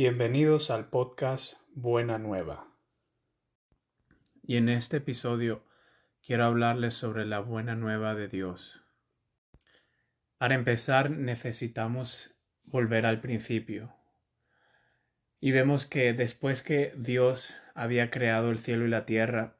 Bienvenidos 0.00 0.70
al 0.70 0.90
podcast 0.90 1.54
Buena 1.74 2.18
Nueva. 2.18 2.68
Y 4.44 4.56
en 4.56 4.68
este 4.68 4.98
episodio 4.98 5.64
quiero 6.24 6.44
hablarles 6.44 6.94
sobre 6.94 7.26
la 7.26 7.40
buena 7.40 7.74
nueva 7.74 8.14
de 8.14 8.28
Dios. 8.28 8.80
Para 10.36 10.54
empezar 10.54 11.10
necesitamos 11.10 12.32
volver 12.62 13.06
al 13.06 13.20
principio. 13.20 13.92
Y 15.40 15.50
vemos 15.50 15.84
que 15.84 16.12
después 16.12 16.62
que 16.62 16.92
Dios 16.96 17.56
había 17.74 18.08
creado 18.12 18.52
el 18.52 18.60
cielo 18.60 18.86
y 18.86 18.90
la 18.90 19.04
tierra, 19.04 19.56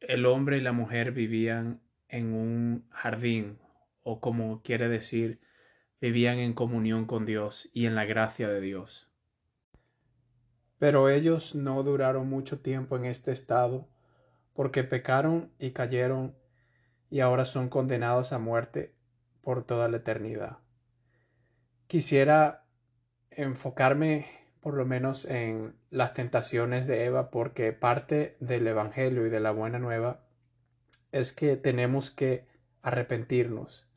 el 0.00 0.24
hombre 0.24 0.56
y 0.56 0.62
la 0.62 0.72
mujer 0.72 1.12
vivían 1.12 1.82
en 2.08 2.32
un 2.32 2.88
jardín, 2.92 3.58
o 4.02 4.22
como 4.22 4.62
quiere 4.62 4.88
decir, 4.88 5.38
vivían 6.00 6.38
en 6.38 6.54
comunión 6.54 7.04
con 7.04 7.26
Dios 7.26 7.68
y 7.74 7.84
en 7.84 7.94
la 7.94 8.06
gracia 8.06 8.48
de 8.48 8.62
Dios. 8.62 9.07
Pero 10.78 11.08
ellos 11.08 11.54
no 11.54 11.82
duraron 11.82 12.28
mucho 12.28 12.60
tiempo 12.60 12.96
en 12.96 13.04
este 13.04 13.32
estado, 13.32 13.88
porque 14.54 14.84
pecaron 14.84 15.52
y 15.58 15.70
cayeron 15.70 16.34
y 17.10 17.20
ahora 17.20 17.44
son 17.44 17.68
condenados 17.68 18.32
a 18.32 18.38
muerte 18.38 18.94
por 19.42 19.64
toda 19.64 19.88
la 19.88 19.98
eternidad. 19.98 20.58
Quisiera 21.86 22.64
enfocarme 23.30 24.26
por 24.60 24.74
lo 24.74 24.84
menos 24.84 25.24
en 25.24 25.76
las 25.90 26.12
tentaciones 26.14 26.86
de 26.86 27.04
Eva 27.04 27.30
porque 27.30 27.72
parte 27.72 28.36
del 28.40 28.66
Evangelio 28.66 29.26
y 29.26 29.30
de 29.30 29.40
la 29.40 29.52
buena 29.52 29.78
nueva 29.78 30.20
es 31.12 31.32
que 31.32 31.56
tenemos 31.56 32.10
que 32.10 32.46
arrepentirnos 32.82 33.88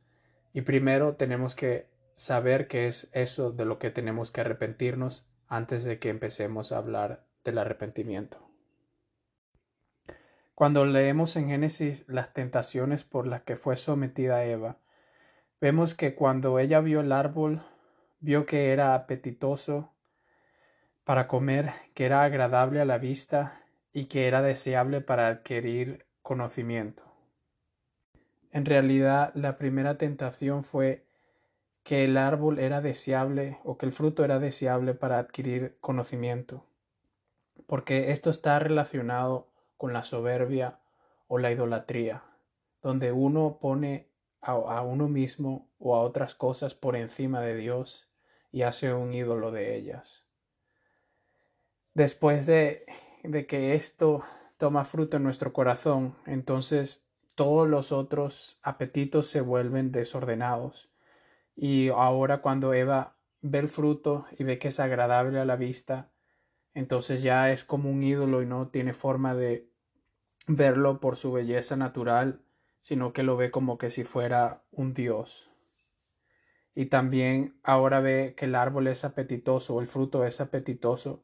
y 0.52 0.62
primero 0.62 1.16
tenemos 1.16 1.54
que 1.54 1.88
saber 2.16 2.68
qué 2.68 2.86
es 2.86 3.10
eso 3.12 3.50
de 3.50 3.64
lo 3.64 3.78
que 3.78 3.90
tenemos 3.90 4.30
que 4.30 4.42
arrepentirnos 4.42 5.28
antes 5.52 5.84
de 5.84 5.98
que 5.98 6.08
empecemos 6.08 6.72
a 6.72 6.78
hablar 6.78 7.26
del 7.44 7.58
arrepentimiento. 7.58 8.38
Cuando 10.54 10.86
leemos 10.86 11.36
en 11.36 11.48
Génesis 11.48 12.08
las 12.08 12.32
tentaciones 12.32 13.04
por 13.04 13.26
las 13.26 13.42
que 13.42 13.56
fue 13.56 13.76
sometida 13.76 14.46
Eva, 14.46 14.78
vemos 15.60 15.94
que 15.94 16.14
cuando 16.14 16.58
ella 16.58 16.80
vio 16.80 17.00
el 17.00 17.12
árbol, 17.12 17.60
vio 18.18 18.46
que 18.46 18.72
era 18.72 18.94
apetitoso 18.94 19.92
para 21.04 21.28
comer, 21.28 21.74
que 21.92 22.06
era 22.06 22.22
agradable 22.22 22.80
a 22.80 22.86
la 22.86 22.96
vista 22.96 23.60
y 23.92 24.06
que 24.06 24.28
era 24.28 24.40
deseable 24.40 25.02
para 25.02 25.28
adquirir 25.28 26.06
conocimiento. 26.22 27.02
En 28.52 28.64
realidad, 28.64 29.32
la 29.34 29.58
primera 29.58 29.98
tentación 29.98 30.64
fue 30.64 31.04
que 31.82 32.04
el 32.04 32.16
árbol 32.16 32.58
era 32.58 32.80
deseable 32.80 33.58
o 33.64 33.76
que 33.76 33.86
el 33.86 33.92
fruto 33.92 34.24
era 34.24 34.38
deseable 34.38 34.94
para 34.94 35.18
adquirir 35.18 35.76
conocimiento, 35.80 36.64
porque 37.66 38.12
esto 38.12 38.30
está 38.30 38.58
relacionado 38.58 39.48
con 39.76 39.92
la 39.92 40.02
soberbia 40.02 40.78
o 41.26 41.38
la 41.38 41.50
idolatría, 41.50 42.22
donde 42.82 43.10
uno 43.10 43.58
pone 43.60 44.08
a, 44.40 44.82
uno 44.82 45.08
mismo 45.08 45.68
o 45.78 45.96
a 45.96 46.02
otras 46.02 46.34
cosas 46.34 46.74
por 46.74 46.96
encima 46.96 47.40
de 47.40 47.56
Dios 47.56 48.08
y 48.50 48.62
hace 48.62 48.92
un 48.92 49.14
ídolo 49.14 49.50
de 49.50 49.76
ellas. 49.76 50.24
Después 51.94 52.46
de, 52.46 52.86
de 53.22 53.46
que 53.46 53.74
esto 53.74 54.24
toma 54.56 54.84
fruto 54.84 55.16
en 55.16 55.24
nuestro 55.24 55.52
corazón, 55.52 56.16
entonces 56.26 57.04
todos 57.34 57.68
los 57.68 57.92
otros 57.92 58.58
apetitos 58.62 59.26
se 59.26 59.40
vuelven 59.40 59.90
desordenados 59.90 60.91
y 61.54 61.88
ahora 61.88 62.42
cuando 62.42 62.74
Eva 62.74 63.16
ve 63.40 63.58
el 63.58 63.68
fruto 63.68 64.26
y 64.38 64.44
ve 64.44 64.58
que 64.58 64.68
es 64.68 64.80
agradable 64.80 65.38
a 65.40 65.44
la 65.44 65.56
vista, 65.56 66.10
entonces 66.74 67.22
ya 67.22 67.52
es 67.52 67.64
como 67.64 67.90
un 67.90 68.02
ídolo 68.02 68.42
y 68.42 68.46
no 68.46 68.68
tiene 68.68 68.94
forma 68.94 69.34
de 69.34 69.68
verlo 70.46 71.00
por 71.00 71.16
su 71.16 71.32
belleza 71.32 71.76
natural, 71.76 72.40
sino 72.80 73.12
que 73.12 73.22
lo 73.22 73.36
ve 73.36 73.50
como 73.50 73.78
que 73.78 73.90
si 73.90 74.04
fuera 74.04 74.62
un 74.70 74.94
dios. 74.94 75.50
Y 76.74 76.86
también 76.86 77.58
ahora 77.62 78.00
ve 78.00 78.34
que 78.36 78.46
el 78.46 78.54
árbol 78.54 78.86
es 78.86 79.04
apetitoso, 79.04 79.80
el 79.80 79.86
fruto 79.86 80.24
es 80.24 80.40
apetitoso, 80.40 81.22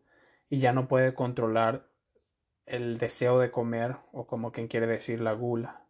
y 0.51 0.59
ya 0.59 0.73
no 0.73 0.89
puede 0.89 1.15
controlar 1.15 1.89
el 2.67 2.99
deseo 2.99 3.39
de 3.39 3.51
comer, 3.51 3.97
o 4.13 4.27
como 4.27 4.53
quien 4.53 4.69
quiere 4.69 4.87
decir 4.87 5.21
la 5.21 5.33
gula. 5.33 5.87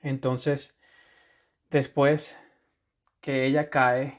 Entonces, 0.00 0.76
después 1.70 2.36
que 3.22 3.46
ella 3.46 3.70
cae, 3.70 4.18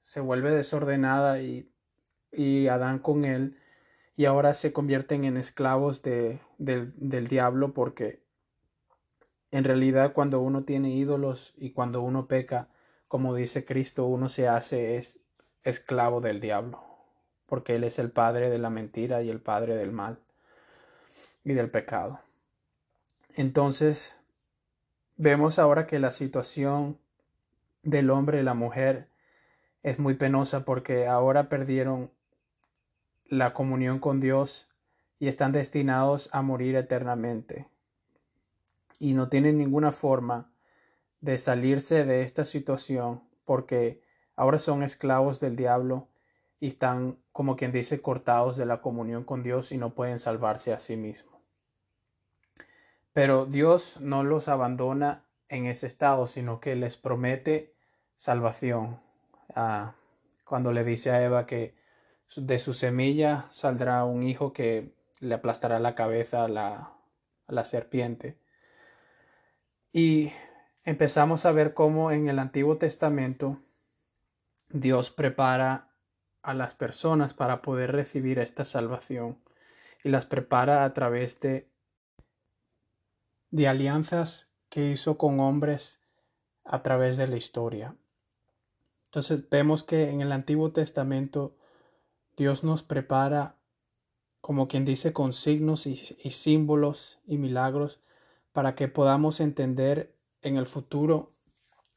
se 0.00 0.20
vuelve 0.20 0.50
desordenada 0.52 1.42
y, 1.42 1.70
y 2.32 2.68
Adán 2.68 3.00
con 3.00 3.26
él, 3.26 3.58
y 4.16 4.24
ahora 4.24 4.54
se 4.54 4.72
convierten 4.72 5.24
en 5.24 5.36
esclavos 5.36 6.02
de, 6.02 6.40
del, 6.56 6.94
del 6.96 7.26
diablo 7.26 7.74
porque 7.74 8.22
en 9.50 9.64
realidad 9.64 10.12
cuando 10.12 10.40
uno 10.40 10.64
tiene 10.64 10.90
ídolos 10.90 11.52
y 11.56 11.72
cuando 11.72 12.00
uno 12.00 12.26
peca, 12.28 12.68
como 13.08 13.34
dice 13.34 13.64
Cristo, 13.64 14.06
uno 14.06 14.28
se 14.28 14.48
hace 14.48 14.96
es 14.96 15.18
esclavo 15.64 16.20
del 16.20 16.40
diablo, 16.40 16.82
porque 17.46 17.74
Él 17.74 17.82
es 17.84 17.98
el 17.98 18.12
padre 18.12 18.50
de 18.50 18.58
la 18.58 18.70
mentira 18.70 19.22
y 19.22 19.30
el 19.30 19.40
padre 19.40 19.74
del 19.74 19.90
mal 19.90 20.18
y 21.42 21.54
del 21.54 21.70
pecado. 21.70 22.20
Entonces, 23.36 24.16
vemos 25.16 25.58
ahora 25.58 25.86
que 25.88 25.98
la 25.98 26.12
situación 26.12 26.98
del 27.84 28.10
hombre 28.10 28.40
y 28.40 28.42
la 28.42 28.54
mujer 28.54 29.08
es 29.82 29.98
muy 29.98 30.14
penosa 30.14 30.64
porque 30.64 31.06
ahora 31.06 31.48
perdieron 31.48 32.10
la 33.26 33.52
comunión 33.52 33.98
con 33.98 34.20
Dios 34.20 34.68
y 35.18 35.28
están 35.28 35.52
destinados 35.52 36.28
a 36.32 36.42
morir 36.42 36.76
eternamente. 36.76 37.68
Y 38.98 39.14
no 39.14 39.28
tienen 39.28 39.58
ninguna 39.58 39.92
forma 39.92 40.50
de 41.20 41.38
salirse 41.38 42.04
de 42.04 42.22
esta 42.22 42.44
situación 42.44 43.22
porque 43.44 44.02
ahora 44.36 44.58
son 44.58 44.82
esclavos 44.82 45.40
del 45.40 45.56
diablo 45.56 46.08
y 46.60 46.68
están, 46.68 47.18
como 47.32 47.56
quien 47.56 47.72
dice, 47.72 48.00
cortados 48.00 48.56
de 48.56 48.66
la 48.66 48.80
comunión 48.80 49.24
con 49.24 49.42
Dios 49.42 49.72
y 49.72 49.78
no 49.78 49.94
pueden 49.94 50.18
salvarse 50.18 50.72
a 50.72 50.78
sí 50.78 50.96
mismos. 50.96 51.34
Pero 53.12 53.46
Dios 53.46 54.00
no 54.00 54.24
los 54.24 54.48
abandona 54.48 55.24
en 55.48 55.66
ese 55.66 55.86
estado, 55.86 56.26
sino 56.26 56.60
que 56.60 56.74
les 56.74 56.96
promete 56.96 57.73
salvación. 58.16 59.00
Ah, 59.54 59.94
cuando 60.44 60.72
le 60.72 60.84
dice 60.84 61.10
a 61.10 61.22
Eva 61.22 61.46
que 61.46 61.74
de 62.36 62.58
su 62.58 62.74
semilla 62.74 63.46
saldrá 63.50 64.04
un 64.04 64.22
hijo 64.22 64.52
que 64.52 64.92
le 65.20 65.34
aplastará 65.34 65.78
la 65.78 65.94
cabeza 65.94 66.44
a 66.44 66.48
la, 66.48 66.92
a 67.46 67.52
la 67.52 67.64
serpiente. 67.64 68.38
Y 69.92 70.32
empezamos 70.84 71.46
a 71.46 71.52
ver 71.52 71.74
cómo 71.74 72.10
en 72.10 72.28
el 72.28 72.38
Antiguo 72.38 72.76
Testamento 72.76 73.58
Dios 74.68 75.10
prepara 75.10 75.88
a 76.42 76.52
las 76.52 76.74
personas 76.74 77.32
para 77.32 77.62
poder 77.62 77.92
recibir 77.92 78.38
esta 78.38 78.64
salvación 78.64 79.38
y 80.02 80.10
las 80.10 80.26
prepara 80.26 80.84
a 80.84 80.92
través 80.92 81.40
de, 81.40 81.68
de 83.50 83.68
alianzas 83.68 84.50
que 84.68 84.90
hizo 84.90 85.16
con 85.16 85.40
hombres 85.40 86.02
a 86.64 86.82
través 86.82 87.16
de 87.16 87.28
la 87.28 87.36
historia. 87.36 87.96
Entonces 89.14 89.48
vemos 89.48 89.84
que 89.84 90.10
en 90.10 90.22
el 90.22 90.32
Antiguo 90.32 90.72
Testamento 90.72 91.56
Dios 92.36 92.64
nos 92.64 92.82
prepara, 92.82 93.54
como 94.40 94.66
quien 94.66 94.84
dice, 94.84 95.12
con 95.12 95.32
signos 95.32 95.86
y, 95.86 95.94
símbolos 95.94 97.20
y 97.24 97.38
milagros 97.38 98.00
para 98.52 98.74
que 98.74 98.88
podamos 98.88 99.38
entender 99.38 100.12
en 100.42 100.56
el 100.56 100.66
futuro 100.66 101.32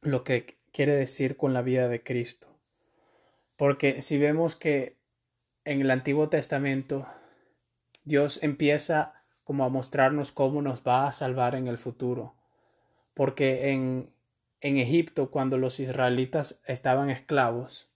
lo 0.01 0.23
que 0.23 0.59
quiere 0.71 0.93
decir 0.93 1.37
con 1.37 1.55
la 1.55 1.63
vida 1.63 1.87
de 1.87 2.03
Cristo. 2.03 2.55
Porque 3.55 4.03
si 4.03 4.19
vemos 4.19 4.55
que 4.55 4.99
en 5.65 5.81
el 5.81 5.89
Antiguo 5.89 6.29
Testamento 6.29 7.07
Dios 8.03 8.43
empieza 8.43 9.23
como 9.43 9.65
a 9.65 9.69
mostrarnos 9.69 10.31
cómo 10.31 10.61
nos 10.61 10.83
va 10.83 11.07
a 11.07 11.11
salvar 11.11 11.55
en 11.55 11.65
el 11.65 11.79
futuro. 11.79 12.35
Porque 13.15 13.71
en 13.71 14.11
en 14.61 14.77
Egipto 14.77 15.31
cuando 15.31 15.57
los 15.57 15.79
israelitas 15.79 16.61
estaban 16.65 17.09
esclavos. 17.09 17.89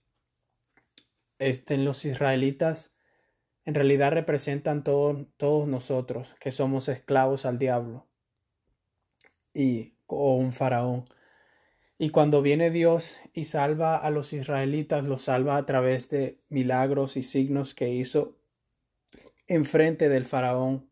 Este, 1.38 1.76
los 1.76 2.04
israelitas 2.04 2.94
en 3.64 3.74
realidad 3.74 4.12
representan 4.12 4.84
todos 4.84 5.68
nosotros 5.68 6.34
que 6.40 6.50
somos 6.50 6.88
esclavos 6.88 7.46
al 7.46 7.58
diablo 7.58 8.06
y 9.54 9.94
o 10.06 10.36
un 10.36 10.52
faraón. 10.52 11.04
Y 11.98 12.10
cuando 12.10 12.42
viene 12.42 12.70
Dios 12.70 13.16
y 13.32 13.44
salva 13.44 13.96
a 13.96 14.10
los 14.10 14.32
israelitas, 14.32 15.04
los 15.04 15.22
salva 15.22 15.56
a 15.56 15.66
través 15.66 16.10
de 16.10 16.40
milagros 16.48 17.16
y 17.16 17.22
signos 17.22 17.74
que 17.74 17.90
hizo 17.90 18.36
enfrente 19.46 20.08
del 20.08 20.24
faraón, 20.24 20.90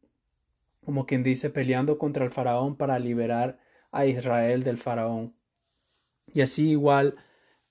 como 0.84 1.06
quien 1.06 1.22
dice, 1.22 1.50
peleando 1.50 1.98
contra 1.98 2.24
el 2.24 2.30
faraón 2.30 2.76
para 2.76 2.98
liberar 2.98 3.58
a 3.90 4.06
Israel 4.06 4.62
del 4.62 4.78
faraón. 4.78 5.34
Y 6.32 6.42
así 6.42 6.70
igual 6.70 7.16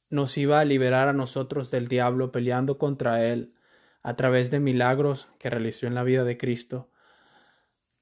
nos 0.09 0.37
iba 0.37 0.59
a 0.59 0.65
liberar 0.65 1.07
a 1.07 1.13
nosotros 1.13 1.71
del 1.71 1.87
diablo 1.87 2.31
peleando 2.31 2.77
contra 2.77 3.25
él 3.25 3.53
a 4.01 4.15
través 4.15 4.49
de 4.51 4.59
milagros 4.59 5.29
que 5.39 5.49
realizó 5.49 5.87
en 5.87 5.95
la 5.95 6.03
vida 6.03 6.23
de 6.23 6.37
Cristo 6.37 6.89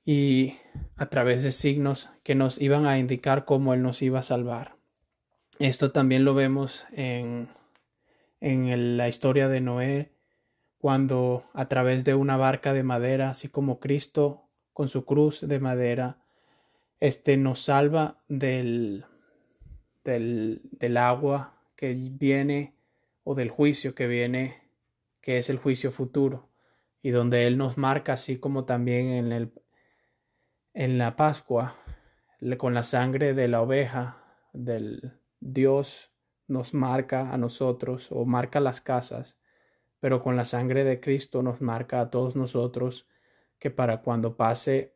y 0.08 0.56
a 0.96 1.08
través 1.08 1.44
de 1.44 1.52
signos 1.52 2.10
que 2.24 2.34
nos 2.34 2.62
iban 2.62 2.86
a 2.86 2.98
indicar 2.98 3.44
cómo 3.44 3.74
Él 3.74 3.84
nos 3.84 4.02
iba 4.02 4.20
a 4.20 4.24
salvar. 4.24 4.78
Esto 5.60 5.92
también 5.92 6.24
lo 6.24 6.34
vemos 6.34 6.86
en, 6.94 7.50
en 8.40 8.96
la 8.96 9.10
historia 9.10 9.50
de 9.50 9.60
Noé, 9.60 10.14
cuando 10.78 11.44
a 11.54 11.68
través 11.68 12.06
de 12.06 12.14
una 12.14 12.38
barca 12.38 12.72
de 12.72 12.84
madera, 12.84 13.32
así 13.32 13.50
como 13.50 13.82
Cristo 13.82 14.48
con 14.72 14.88
su 14.88 15.04
cruz 15.04 15.46
de 15.46 15.60
madera, 15.60 16.20
este 17.02 17.36
nos 17.36 17.60
salva 17.60 18.24
del, 18.30 19.04
del, 20.12 20.98
agua 20.98 21.62
que 21.76 21.94
viene 21.94 22.76
o 23.24 23.36
del 23.36 23.50
juicio 23.50 23.94
que 23.94 24.08
viene, 24.08 24.62
que 25.22 25.38
es 25.38 25.50
el 25.50 25.58
juicio 25.58 25.92
futuro, 25.92 26.50
y 27.02 27.12
donde 27.12 27.46
Él 27.46 27.58
nos 27.58 27.78
marca, 27.78 28.14
así 28.14 28.38
como 28.38 28.66
también 28.66 29.08
en, 29.08 29.32
el, 29.32 29.54
en 30.74 30.98
la 30.98 31.16
Pascua, 31.16 31.76
con 32.58 32.74
la 32.74 32.84
sangre 32.84 33.34
de 33.34 33.48
la 33.48 33.62
oveja, 33.62 34.24
del 34.54 35.20
Dios 35.40 36.12
nos 36.48 36.74
marca 36.74 37.34
a 37.34 37.38
nosotros 37.38 38.08
o 38.12 38.26
marca 38.26 38.60
las 38.60 38.80
casas, 38.80 39.38
pero 40.00 40.24
con 40.24 40.36
la 40.36 40.46
sangre 40.46 40.84
de 40.84 41.00
Cristo 41.00 41.44
nos 41.44 41.62
marca 41.62 42.00
a 42.00 42.10
todos 42.10 42.36
nosotros 42.36 43.08
que 43.60 43.72
para 43.72 44.02
cuando 44.02 44.38
pase 44.38 44.96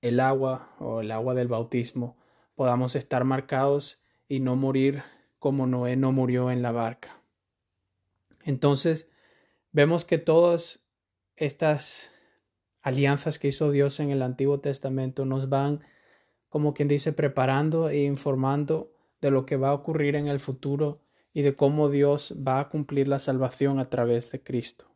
el 0.00 0.20
agua 0.20 0.74
o 0.78 1.00
el 1.00 1.10
agua 1.10 1.34
del 1.34 1.48
bautismo 1.48 2.16
podamos 2.56 2.96
estar 2.96 3.22
marcados 3.24 4.00
y 4.28 4.40
no 4.40 4.56
morir 4.56 5.04
como 5.38 5.68
Noé 5.68 5.94
no 5.94 6.10
murió 6.10 6.50
en 6.50 6.62
la 6.62 6.72
barca. 6.72 7.20
Entonces, 8.42 9.08
vemos 9.70 10.04
que 10.04 10.18
todas 10.18 10.80
estas 11.36 12.10
alianzas 12.82 13.38
que 13.38 13.48
hizo 13.48 13.70
Dios 13.70 14.00
en 14.00 14.10
el 14.10 14.22
Antiguo 14.22 14.60
Testamento 14.60 15.24
nos 15.24 15.48
van, 15.48 15.84
como 16.48 16.74
quien 16.74 16.88
dice, 16.88 17.12
preparando 17.12 17.90
e 17.90 18.04
informando 18.04 18.92
de 19.20 19.30
lo 19.30 19.46
que 19.46 19.56
va 19.56 19.68
a 19.68 19.74
ocurrir 19.74 20.16
en 20.16 20.28
el 20.28 20.40
futuro 20.40 21.00
y 21.32 21.42
de 21.42 21.54
cómo 21.54 21.90
Dios 21.90 22.34
va 22.46 22.60
a 22.60 22.68
cumplir 22.68 23.08
la 23.08 23.18
salvación 23.18 23.78
a 23.78 23.90
través 23.90 24.32
de 24.32 24.42
Cristo. 24.42 24.86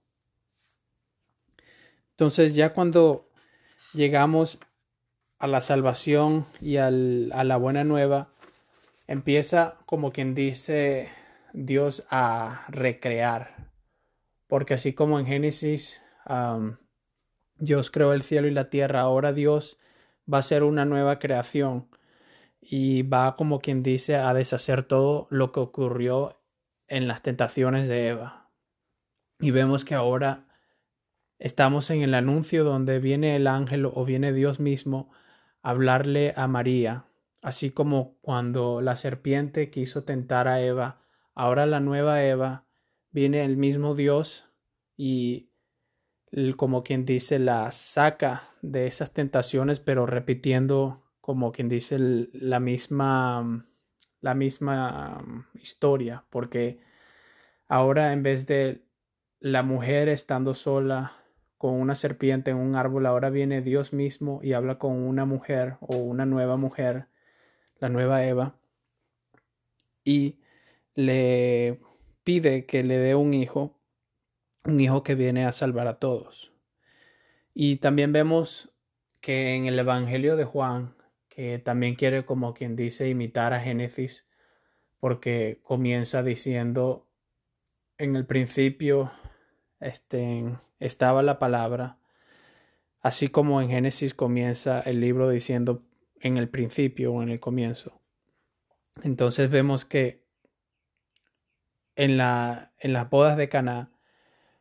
Entonces 2.13 2.55
ya 2.55 2.73
cuando 2.73 3.29
llegamos 3.93 4.61
a 5.41 5.47
la 5.47 5.61
salvación 5.63 6.45
y 6.61 6.77
a 6.77 6.91
la 6.91 7.57
buena 7.57 7.83
nueva, 7.83 8.29
empieza 9.07 9.79
como 9.87 10.13
quien 10.13 10.35
dice 10.35 11.09
Dios 11.55 12.07
a 12.11 12.67
recrear. 12.69 13.73
Porque 14.47 14.75
así 14.75 14.93
como 14.93 15.19
en 15.19 15.27
Génesis 15.27 16.03
Dios 17.57 17.91
creó 17.91 18.13
el 18.13 18.23
cielo 18.23 18.49
y 18.49 18.53
la 18.53 18.69
tierra, 18.69 19.01
ahora 19.01 19.33
Dios 19.33 19.81
va 20.33 20.39
a 20.39 20.43
ser 20.43 20.63
una 20.63 20.85
nueva 20.85 21.19
creación 21.19 21.89
y 22.61 23.03
va 23.03 23.35
como 23.35 23.61
quien 23.61 23.83
dice 23.83 24.17
a 24.17 24.35
deshacer 24.35 24.83
todo 24.83 25.27
lo 25.31 25.53
que 25.53 25.61
ocurrió 25.61 26.39
en 26.87 27.09
las 27.09 27.23
tentaciones 27.23 27.89
de 27.89 28.09
Eva. 28.09 28.51
Y 29.39 29.53
vemos 29.53 29.87
que 29.87 29.95
ahora 29.95 30.45
estamos 31.39 31.89
en 31.89 32.03
el 32.03 32.13
anuncio 32.13 32.63
donde 32.63 32.99
viene 32.99 33.37
el 33.37 33.47
ángel 33.47 33.87
o 33.87 34.05
viene 34.05 34.35
Dios 34.35 34.61
mismo 34.61 35.11
hablarle 35.63 36.33
a 36.37 36.47
María, 36.47 37.05
así 37.43 37.71
como 37.71 38.17
cuando 38.21 38.81
la 38.81 38.97
serpiente 38.97 39.71
quiso 39.71 40.05
tentar 40.05 40.49
a 40.49 40.61
Eva, 40.61 41.01
ahora 41.35 41.67
la 41.67 41.81
nueva 41.81 42.25
Eva 42.25 42.67
viene 43.11 43.45
el 43.45 43.57
mismo 43.57 43.95
Dios 43.95 44.49
y 44.97 45.51
como 46.57 46.83
quien 46.83 47.05
dice 47.05 47.39
la 47.39 47.71
saca 47.73 48.43
de 48.63 48.87
esas 48.87 49.13
tentaciones 49.13 49.81
pero 49.81 50.07
repitiendo 50.07 51.03
como 51.21 51.51
quien 51.51 51.69
dice 51.69 51.99
la 52.33 52.61
misma 52.61 53.67
la 54.21 54.35
misma 54.35 55.49
historia 55.55 56.25
porque 56.31 56.81
ahora 57.69 58.13
en 58.13 58.23
vez 58.23 58.47
de 58.47 58.85
la 59.41 59.63
mujer 59.63 60.09
estando 60.09 60.55
sola 60.55 61.20
con 61.61 61.75
una 61.75 61.95
serpiente 61.95 62.53
en 62.53 62.57
un 62.57 62.75
árbol 62.75 63.05
ahora 63.05 63.29
viene 63.29 63.61
Dios 63.61 63.93
mismo 63.93 64.41
y 64.43 64.55
habla 64.55 64.79
con 64.79 64.93
una 64.93 65.27
mujer 65.27 65.77
o 65.81 65.99
una 65.99 66.25
nueva 66.25 66.57
mujer 66.57 67.05
la 67.81 67.91
nueva 67.91 68.25
Eva 68.25 68.57
y 70.03 70.41
le 70.95 71.79
pide 72.25 72.65
que 72.65 72.83
le 72.83 72.97
dé 72.97 73.15
un 73.15 73.35
hijo 73.35 73.79
un 74.65 74.81
hijo 74.81 75.03
que 75.03 75.15
viene 75.15 75.45
a 75.45 75.53
salvar 75.53 75.87
a 75.87 75.99
todos. 75.99 76.55
Y 77.53 77.77
también 77.77 78.15
vemos 78.15 78.73
que 79.21 79.55
en 79.55 79.67
el 79.67 79.79
Evangelio 79.79 80.37
de 80.37 80.45
Juan 80.45 80.95
que 81.29 81.59
también 81.59 81.95
quiere 81.95 82.25
como 82.25 82.55
quien 82.55 82.75
dice 82.75 83.07
imitar 83.07 83.53
a 83.53 83.61
Génesis 83.61 84.27
porque 84.99 85.61
comienza 85.63 86.23
diciendo 86.23 87.07
en 87.99 88.17
el 88.17 88.25
principio 88.25 89.13
este, 89.79 90.57
estaba 90.81 91.23
la 91.23 91.39
palabra, 91.39 91.99
así 93.01 93.29
como 93.29 93.61
en 93.61 93.69
Génesis 93.69 94.15
comienza 94.15 94.81
el 94.81 95.01
libro 95.01 95.31
diciendo 95.31 95.85
en 96.21 96.37
el 96.37 96.49
principio 96.49 97.13
o 97.13 97.23
en 97.23 97.29
el 97.29 97.41
comienzo. 97.41 98.01
Entonces 99.03 99.51
vemos 99.51 99.85
que 99.85 100.25
en, 101.97 102.17
la, 102.17 102.73
en 102.79 102.93
las 102.93 103.09
bodas 103.09 103.37
de 103.37 103.49
Caná, 103.49 103.93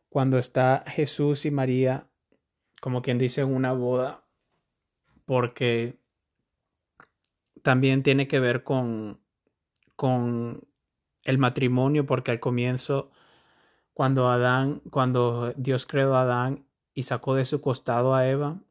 cuando 0.10 0.38
está 0.38 0.84
Jesús 0.88 1.46
y 1.46 1.52
María, 1.52 2.08
como 2.82 3.02
quien 3.02 3.18
dice 3.18 3.42
en 3.42 3.54
una 3.54 3.74
boda, 3.74 4.26
porque 5.26 6.00
también 7.62 8.04
tiene 8.04 8.28
que 8.28 8.40
ver 8.40 8.64
con, 8.64 9.20
con 9.96 10.68
el 11.26 11.38
matrimonio, 11.38 12.06
porque 12.06 12.32
al 12.32 12.40
comienzo, 12.40 13.12
cuando 14.00 14.30
Adán, 14.30 14.82
cuando 14.92 15.54
Dios 15.58 15.86
creó 15.86 16.16
a 16.16 16.22
Adán 16.22 16.64
y 16.94 17.04
sacó 17.04 17.36
de 17.36 17.44
su 17.44 17.60
costado 17.60 18.16
a 18.16 18.30
Eva, 18.30 18.62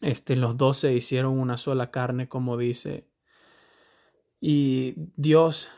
este, 0.00 0.36
los 0.36 0.56
dos 0.56 0.78
se 0.78 0.92
hicieron 0.92 1.40
una 1.40 1.56
sola 1.56 1.90
carne, 1.90 2.28
como 2.28 2.56
dice. 2.56 3.08
Y 4.40 4.94
Dios 5.16 5.72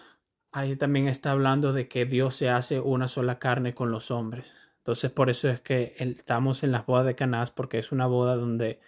ahí 0.52 0.76
también 0.76 1.08
está 1.08 1.30
hablando 1.30 1.72
de 1.72 1.88
que 1.88 2.04
Dios 2.04 2.34
se 2.34 2.50
hace 2.50 2.80
una 2.80 3.08
sola 3.08 3.38
carne 3.38 3.74
con 3.74 3.90
los 3.90 4.10
hombres. 4.10 4.52
Entonces, 4.76 5.10
por 5.10 5.30
eso 5.30 5.48
es 5.48 5.62
que 5.62 5.94
estamos 5.96 6.64
en 6.64 6.72
las 6.72 6.84
bodas 6.84 7.06
de 7.06 7.14
Canás, 7.14 7.50
porque 7.50 7.78
es 7.78 7.92
una 7.92 8.04
boda 8.04 8.36
donde 8.36 8.78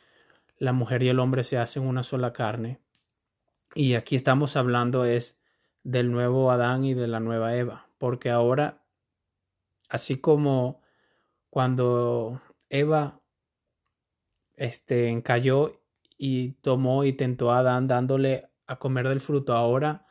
la 0.59 0.75
mujer 0.75 1.03
y 1.03 1.09
el 1.09 1.19
hombre 1.19 1.45
se 1.45 1.57
hacen 1.57 1.83
una 1.83 2.03
sola 2.03 2.35
carne. 2.35 2.79
Y 3.75 3.95
aquí 3.95 4.17
estamos 4.17 4.55
hablando 4.55 5.07
es 5.07 5.41
del 5.83 6.13
nuevo 6.13 6.51
Adán 6.51 6.85
y 6.85 6.93
de 6.93 7.07
la 7.07 7.21
nueva 7.21 7.57
Eva, 7.57 7.89
porque 7.97 8.29
ahora, 8.29 8.83
así 9.89 10.21
como 10.21 10.83
cuando 11.51 12.41
Eva 12.69 13.21
este, 14.57 15.23
cayó 15.23 15.81
y 16.19 16.53
tomó 16.63 17.05
y 17.05 17.13
tentó 17.13 17.51
a 17.51 17.59
Adán 17.59 17.87
dándole 17.87 18.49
a 18.67 18.79
comer 18.79 19.09
del 19.09 19.21
fruto, 19.21 19.55
ahora 19.55 20.07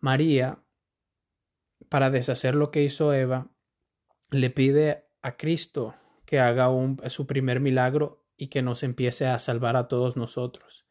María, 0.00 0.58
para 1.88 2.10
deshacer 2.10 2.54
lo 2.54 2.70
que 2.70 2.82
hizo 2.82 3.12
Eva, 3.12 3.48
le 4.30 4.50
pide 4.50 5.06
a 5.22 5.36
Cristo 5.36 5.94
que 6.24 6.40
haga 6.40 6.68
un, 6.68 7.00
su 7.08 7.26
primer 7.26 7.60
milagro 7.60 8.24
y 8.36 8.48
que 8.48 8.62
nos 8.62 8.82
empiece 8.82 9.26
a 9.26 9.38
salvar 9.38 9.76
a 9.76 9.88
todos 9.88 10.16
nosotros. 10.16 10.86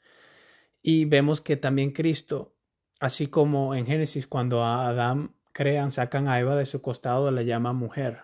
Y 0.82 1.05
vemos 1.05 1.41
que 1.41 1.58
también 1.58 1.91
Cristo, 1.91 2.55
así 3.00 3.27
como 3.27 3.75
en 3.75 3.86
Génesis, 3.86 4.27
cuando 4.27 4.63
a 4.63 4.88
Adán 4.88 5.36
crean, 5.55 5.89
sacan 5.89 6.27
a 6.27 6.39
Eva 6.39 6.55
de 6.55 6.65
su 6.65 6.81
costado, 6.81 7.31
la 7.31 7.41
llama 7.41 7.71
mujer. 7.71 8.24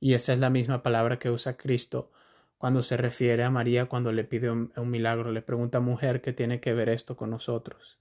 Y 0.00 0.14
esa 0.14 0.32
es 0.32 0.38
la 0.38 0.48
misma 0.48 0.82
palabra 0.82 1.18
que 1.18 1.30
usa 1.30 1.56
Cristo 1.58 2.10
cuando 2.56 2.82
se 2.82 2.96
refiere 2.96 3.44
a 3.44 3.50
María 3.50 3.86
cuando 3.86 4.10
le 4.10 4.24
pide 4.24 4.50
un, 4.50 4.72
un 4.76 4.90
milagro. 4.90 5.30
Le 5.30 5.42
pregunta 5.42 5.80
mujer 5.80 6.22
qué 6.22 6.32
tiene 6.32 6.60
que 6.60 6.72
ver 6.72 6.88
esto 6.88 7.14
con 7.16 7.30
nosotros. 7.30 8.00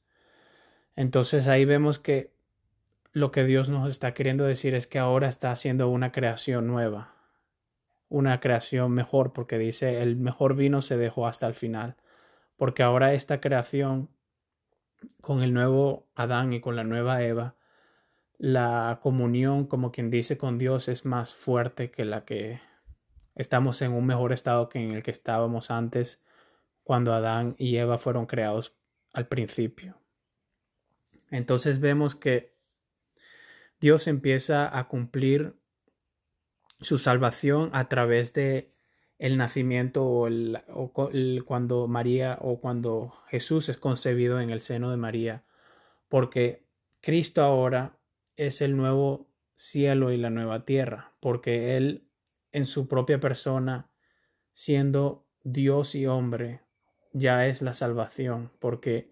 Entonces 0.95 1.47
ahí 1.47 1.65
vemos 1.65 1.99
que 1.99 2.31
lo 3.11 3.31
que 3.31 3.43
Dios 3.43 3.69
nos 3.69 3.89
está 3.89 4.13
queriendo 4.13 4.45
decir 4.45 4.73
es 4.73 4.87
que 4.87 4.99
ahora 4.99 5.27
está 5.27 5.51
haciendo 5.51 5.89
una 5.89 6.11
creación 6.11 6.65
nueva, 6.65 7.13
una 8.07 8.39
creación 8.39 8.91
mejor, 8.91 9.33
porque 9.33 9.57
dice 9.57 10.01
el 10.01 10.15
mejor 10.15 10.55
vino 10.55 10.81
se 10.81 10.97
dejó 10.97 11.27
hasta 11.27 11.45
el 11.45 11.53
final 11.53 11.97
porque 12.63 12.83
ahora 12.83 13.13
esta 13.13 13.41
creación 13.41 14.09
con 15.21 15.41
el 15.43 15.53
nuevo 15.53 16.07
Adán 16.15 16.53
y 16.53 16.61
con 16.61 16.75
la 16.75 16.83
nueva 16.83 17.21
Eva, 17.21 17.55
la 18.37 18.99
comunión, 19.01 19.67
como 19.67 19.91
quien 19.91 20.09
dice, 20.09 20.37
con 20.37 20.57
Dios 20.57 20.87
es 20.87 21.05
más 21.05 21.33
fuerte 21.33 21.91
que 21.91 22.05
la 22.05 22.25
que 22.25 22.59
estamos 23.35 23.81
en 23.81 23.93
un 23.93 24.05
mejor 24.05 24.33
estado 24.33 24.69
que 24.69 24.79
en 24.79 24.91
el 24.91 25.03
que 25.03 25.11
estábamos 25.11 25.71
antes 25.71 26.23
cuando 26.83 27.13
Adán 27.13 27.55
y 27.57 27.77
Eva 27.77 27.97
fueron 27.97 28.25
creados 28.25 28.75
al 29.13 29.27
principio. 29.27 29.97
Entonces 31.31 31.79
vemos 31.79 32.15
que 32.15 32.53
Dios 33.79 34.07
empieza 34.07 34.77
a 34.77 34.87
cumplir 34.87 35.55
su 36.79 36.97
salvación 36.97 37.69
a 37.73 37.87
través 37.87 38.33
de 38.33 38.73
el 39.17 39.37
nacimiento 39.37 40.05
o, 40.05 40.27
el, 40.27 41.43
cuando 41.45 41.87
María 41.87 42.37
o 42.41 42.59
cuando 42.59 43.13
Jesús 43.27 43.69
es 43.69 43.77
concebido 43.77 44.41
en 44.41 44.49
el 44.49 44.59
seno 44.59 44.91
de 44.91 44.97
María, 44.97 45.43
porque 46.09 46.65
Cristo 47.01 47.41
ahora 47.41 47.97
es 48.35 48.61
el 48.61 48.77
nuevo 48.77 49.29
cielo 49.55 50.11
y 50.11 50.17
la 50.17 50.29
nueva 50.29 50.65
tierra, 50.65 51.13
porque 51.19 51.77
Él 51.77 52.07
en 52.51 52.65
su 52.65 52.87
propia 52.87 53.19
persona, 53.19 53.89
siendo 54.53 55.25
Dios 55.43 55.95
y 55.95 56.05
hombre, 56.05 56.61
ya 57.11 57.47
es 57.47 57.61
la 57.61 57.73
salvación, 57.73 58.51
porque 58.59 59.11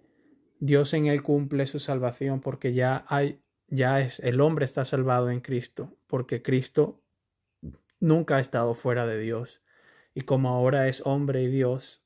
Dios 0.59 0.93
en 0.93 1.07
Él 1.07 1.23
cumple 1.23 1.65
su 1.65 1.79
salvación, 1.79 2.41
porque 2.41 2.73
ya 2.73 3.05
hay, 3.07 3.41
ya 3.67 3.99
es, 3.99 4.19
el 4.19 4.41
hombre 4.41 4.65
está 4.65 4.85
salvado 4.85 5.29
en 5.31 5.41
Cristo, 5.41 5.95
porque 6.07 6.41
Cristo 6.41 7.01
nunca 7.99 8.37
ha 8.37 8.39
estado 8.39 8.73
fuera 8.73 9.05
de 9.07 9.19
Dios. 9.19 9.61
Y 10.13 10.21
como 10.21 10.49
ahora 10.49 10.87
es 10.87 11.01
hombre 11.05 11.43
y 11.43 11.47
Dios, 11.47 12.03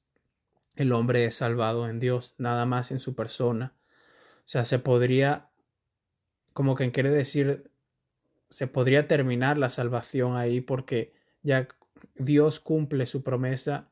el 0.75 0.91
hombre 0.91 1.25
es 1.25 1.35
salvado 1.35 1.89
en 1.89 1.99
Dios, 1.99 2.35
nada 2.37 2.65
más 2.65 2.91
en 2.91 2.99
su 2.99 3.15
persona. 3.15 3.73
O 4.39 4.47
sea, 4.47 4.63
se 4.63 4.77
podría, 4.77 5.49
como 6.55 6.75
que 6.75 6.89
quiere 6.93 7.09
decir, 7.09 7.69
se 8.49 8.67
podría 8.67 9.09
terminar 9.09 9.57
la 9.57 9.69
salvación 9.69 10.37
ahí 10.37 10.61
porque 10.61 11.13
ya 11.43 11.67
Dios 12.15 12.61
cumple 12.61 13.05
su 13.07 13.23
promesa 13.23 13.89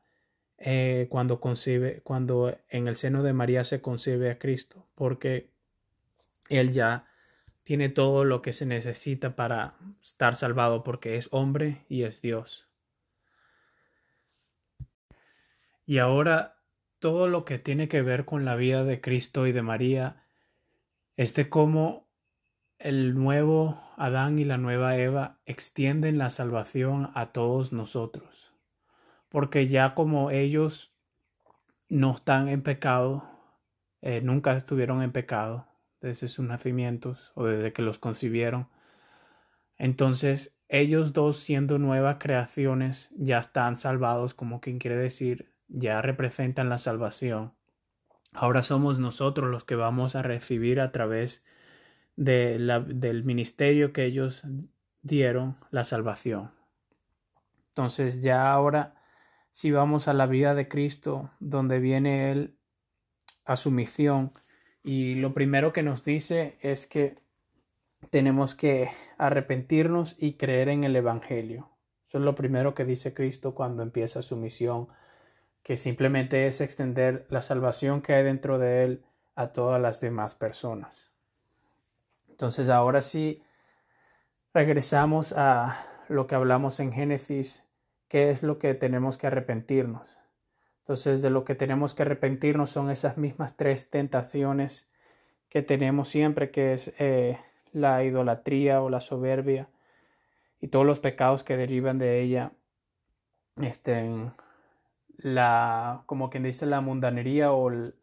eh, 0.56 1.06
cuando 1.10 1.40
concibe, 1.40 2.00
cuando 2.04 2.56
en 2.70 2.88
el 2.88 2.96
seno 2.96 3.22
de 3.22 3.34
María 3.34 3.64
se 3.64 3.82
concibe 3.82 4.30
a 4.30 4.38
Cristo, 4.38 4.88
porque 4.94 5.50
Él 6.48 6.72
ya 6.72 7.06
tiene 7.64 7.90
todo 7.90 8.24
lo 8.24 8.40
que 8.40 8.54
se 8.54 8.64
necesita 8.64 9.36
para 9.36 9.74
estar 10.02 10.34
salvado, 10.34 10.84
porque 10.84 11.18
es 11.18 11.28
hombre 11.32 11.84
y 11.90 12.04
es 12.04 12.22
Dios. 12.22 12.70
Y 15.84 15.98
ahora 15.98 16.62
todo 16.98 17.28
lo 17.28 17.44
que 17.44 17.58
tiene 17.58 17.88
que 17.88 18.00
ver 18.00 18.24
con 18.24 18.46
la 18.46 18.56
vida 18.56 18.84
de 18.84 19.02
Cristo 19.02 19.46
y 19.46 19.52
de 19.52 19.60
María 19.60 20.24
es 21.18 21.34
de 21.34 21.50
cómo 21.50 22.03
el 22.78 23.14
nuevo 23.14 23.80
Adán 23.96 24.38
y 24.38 24.44
la 24.44 24.58
nueva 24.58 24.96
Eva 24.96 25.38
extienden 25.46 26.18
la 26.18 26.30
salvación 26.30 27.10
a 27.14 27.32
todos 27.32 27.72
nosotros. 27.72 28.52
Porque 29.28 29.66
ya 29.66 29.94
como 29.94 30.30
ellos 30.30 30.92
no 31.88 32.12
están 32.12 32.48
en 32.48 32.62
pecado, 32.62 33.24
eh, 34.02 34.20
nunca 34.22 34.56
estuvieron 34.56 35.02
en 35.02 35.12
pecado 35.12 35.66
desde 36.00 36.28
sus 36.28 36.44
nacimientos 36.44 37.32
o 37.34 37.44
desde 37.44 37.72
que 37.72 37.82
los 37.82 37.98
concibieron, 37.98 38.68
entonces 39.76 40.56
ellos 40.68 41.12
dos 41.12 41.38
siendo 41.38 41.78
nuevas 41.78 42.16
creaciones 42.18 43.10
ya 43.16 43.38
están 43.38 43.76
salvados, 43.76 44.34
como 44.34 44.60
quien 44.60 44.78
quiere 44.78 44.96
decir, 44.96 45.52
ya 45.68 46.02
representan 46.02 46.68
la 46.68 46.78
salvación. 46.78 47.54
Ahora 48.32 48.62
somos 48.62 48.98
nosotros 48.98 49.50
los 49.50 49.64
que 49.64 49.76
vamos 49.76 50.16
a 50.16 50.22
recibir 50.22 50.80
a 50.80 50.92
través 50.92 51.44
de 52.16 52.58
la, 52.58 52.80
del 52.80 53.24
ministerio 53.24 53.92
que 53.92 54.04
ellos 54.04 54.44
dieron 55.02 55.56
la 55.70 55.84
salvación. 55.84 56.50
Entonces 57.68 58.22
ya 58.22 58.52
ahora 58.52 58.94
si 59.54 59.70
vamos 59.70 60.08
a 60.08 60.14
la 60.14 60.26
vida 60.26 60.54
de 60.56 60.66
Cristo, 60.66 61.30
donde 61.38 61.78
viene 61.78 62.32
Él 62.32 62.56
a 63.44 63.54
su 63.54 63.70
misión, 63.70 64.32
y 64.82 65.14
lo 65.14 65.32
primero 65.32 65.72
que 65.72 65.84
nos 65.84 66.04
dice 66.04 66.58
es 66.60 66.88
que 66.88 67.18
tenemos 68.10 68.56
que 68.56 68.90
arrepentirnos 69.16 70.16
y 70.20 70.34
creer 70.34 70.68
en 70.70 70.82
el 70.82 70.96
Evangelio. 70.96 71.70
Eso 72.04 72.18
es 72.18 72.24
lo 72.24 72.34
primero 72.34 72.74
que 72.74 72.84
dice 72.84 73.14
Cristo 73.14 73.54
cuando 73.54 73.84
empieza 73.84 74.22
su 74.22 74.36
misión 74.36 74.88
que 75.62 75.76
simplemente 75.76 76.48
es 76.48 76.60
extender 76.60 77.24
la 77.30 77.40
salvación 77.40 78.02
que 78.02 78.12
hay 78.12 78.24
dentro 78.24 78.58
de 78.58 78.84
él 78.84 79.04
a 79.36 79.52
todas 79.52 79.80
las 79.80 80.00
demás 80.00 80.34
personas. 80.34 81.13
Entonces 82.34 82.68
ahora 82.68 83.00
sí 83.00 83.44
regresamos 84.52 85.32
a 85.36 85.78
lo 86.08 86.26
que 86.26 86.34
hablamos 86.34 86.80
en 86.80 86.92
Génesis, 86.92 87.64
qué 88.08 88.30
es 88.30 88.42
lo 88.42 88.58
que 88.58 88.74
tenemos 88.74 89.16
que 89.16 89.28
arrepentirnos. 89.28 90.18
Entonces 90.80 91.22
de 91.22 91.30
lo 91.30 91.44
que 91.44 91.54
tenemos 91.54 91.94
que 91.94 92.02
arrepentirnos 92.02 92.70
son 92.70 92.90
esas 92.90 93.18
mismas 93.18 93.56
tres 93.56 93.88
tentaciones 93.88 94.88
que 95.48 95.62
tenemos 95.62 96.08
siempre, 96.08 96.50
que 96.50 96.72
es 96.72 96.92
eh, 96.98 97.38
la 97.70 98.02
idolatría 98.02 98.82
o 98.82 98.90
la 98.90 98.98
soberbia 98.98 99.68
y 100.60 100.66
todos 100.66 100.84
los 100.84 100.98
pecados 100.98 101.44
que 101.44 101.56
derivan 101.56 101.98
de 101.98 102.20
ella. 102.20 102.50
Este, 103.62 104.10
la, 105.18 106.02
como 106.06 106.30
quien 106.30 106.42
dice, 106.42 106.66
la 106.66 106.80
mundanería 106.80 107.52
o 107.52 107.70
el, 107.70 107.94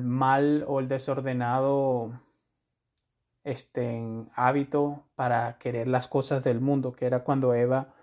mal 0.00 0.64
o 0.66 0.80
el 0.80 0.88
desordenado 0.88 2.18
este, 3.44 4.02
hábito 4.34 5.04
para 5.14 5.58
querer 5.58 5.86
las 5.86 6.08
cosas 6.08 6.42
del 6.44 6.60
mundo, 6.60 6.92
que 6.92 7.06
era 7.06 7.20
cuando 7.24 7.54
Eva 7.54 7.94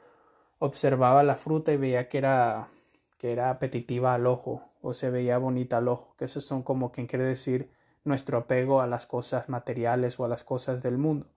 observaba 0.60 1.24
la 1.24 1.36
fruta 1.36 1.74
y 1.74 1.77
veía 1.77 2.07
que 2.07 2.19
era, 2.19 2.69
que 3.17 3.31
era 3.33 3.50
apetitiva 3.50 4.13
al 4.13 4.27
ojo 4.27 4.69
o 4.81 4.93
se 4.93 5.10
veía 5.10 5.38
bonita 5.38 5.77
al 5.77 5.88
ojo, 5.88 6.15
que 6.17 6.25
esos 6.25 6.45
son 6.45 6.63
como 6.63 6.91
quien 6.91 7.07
quiere 7.07 7.25
decir 7.25 7.71
nuestro 8.03 8.38
apego 8.38 8.81
a 8.81 8.88
las 8.88 9.05
cosas 9.05 9.50
materiales 9.50 10.19
o 10.19 10.25
a 10.25 10.27
las 10.27 10.43
cosas 10.43 10.81
del 10.83 10.98
mundo. 10.98 11.27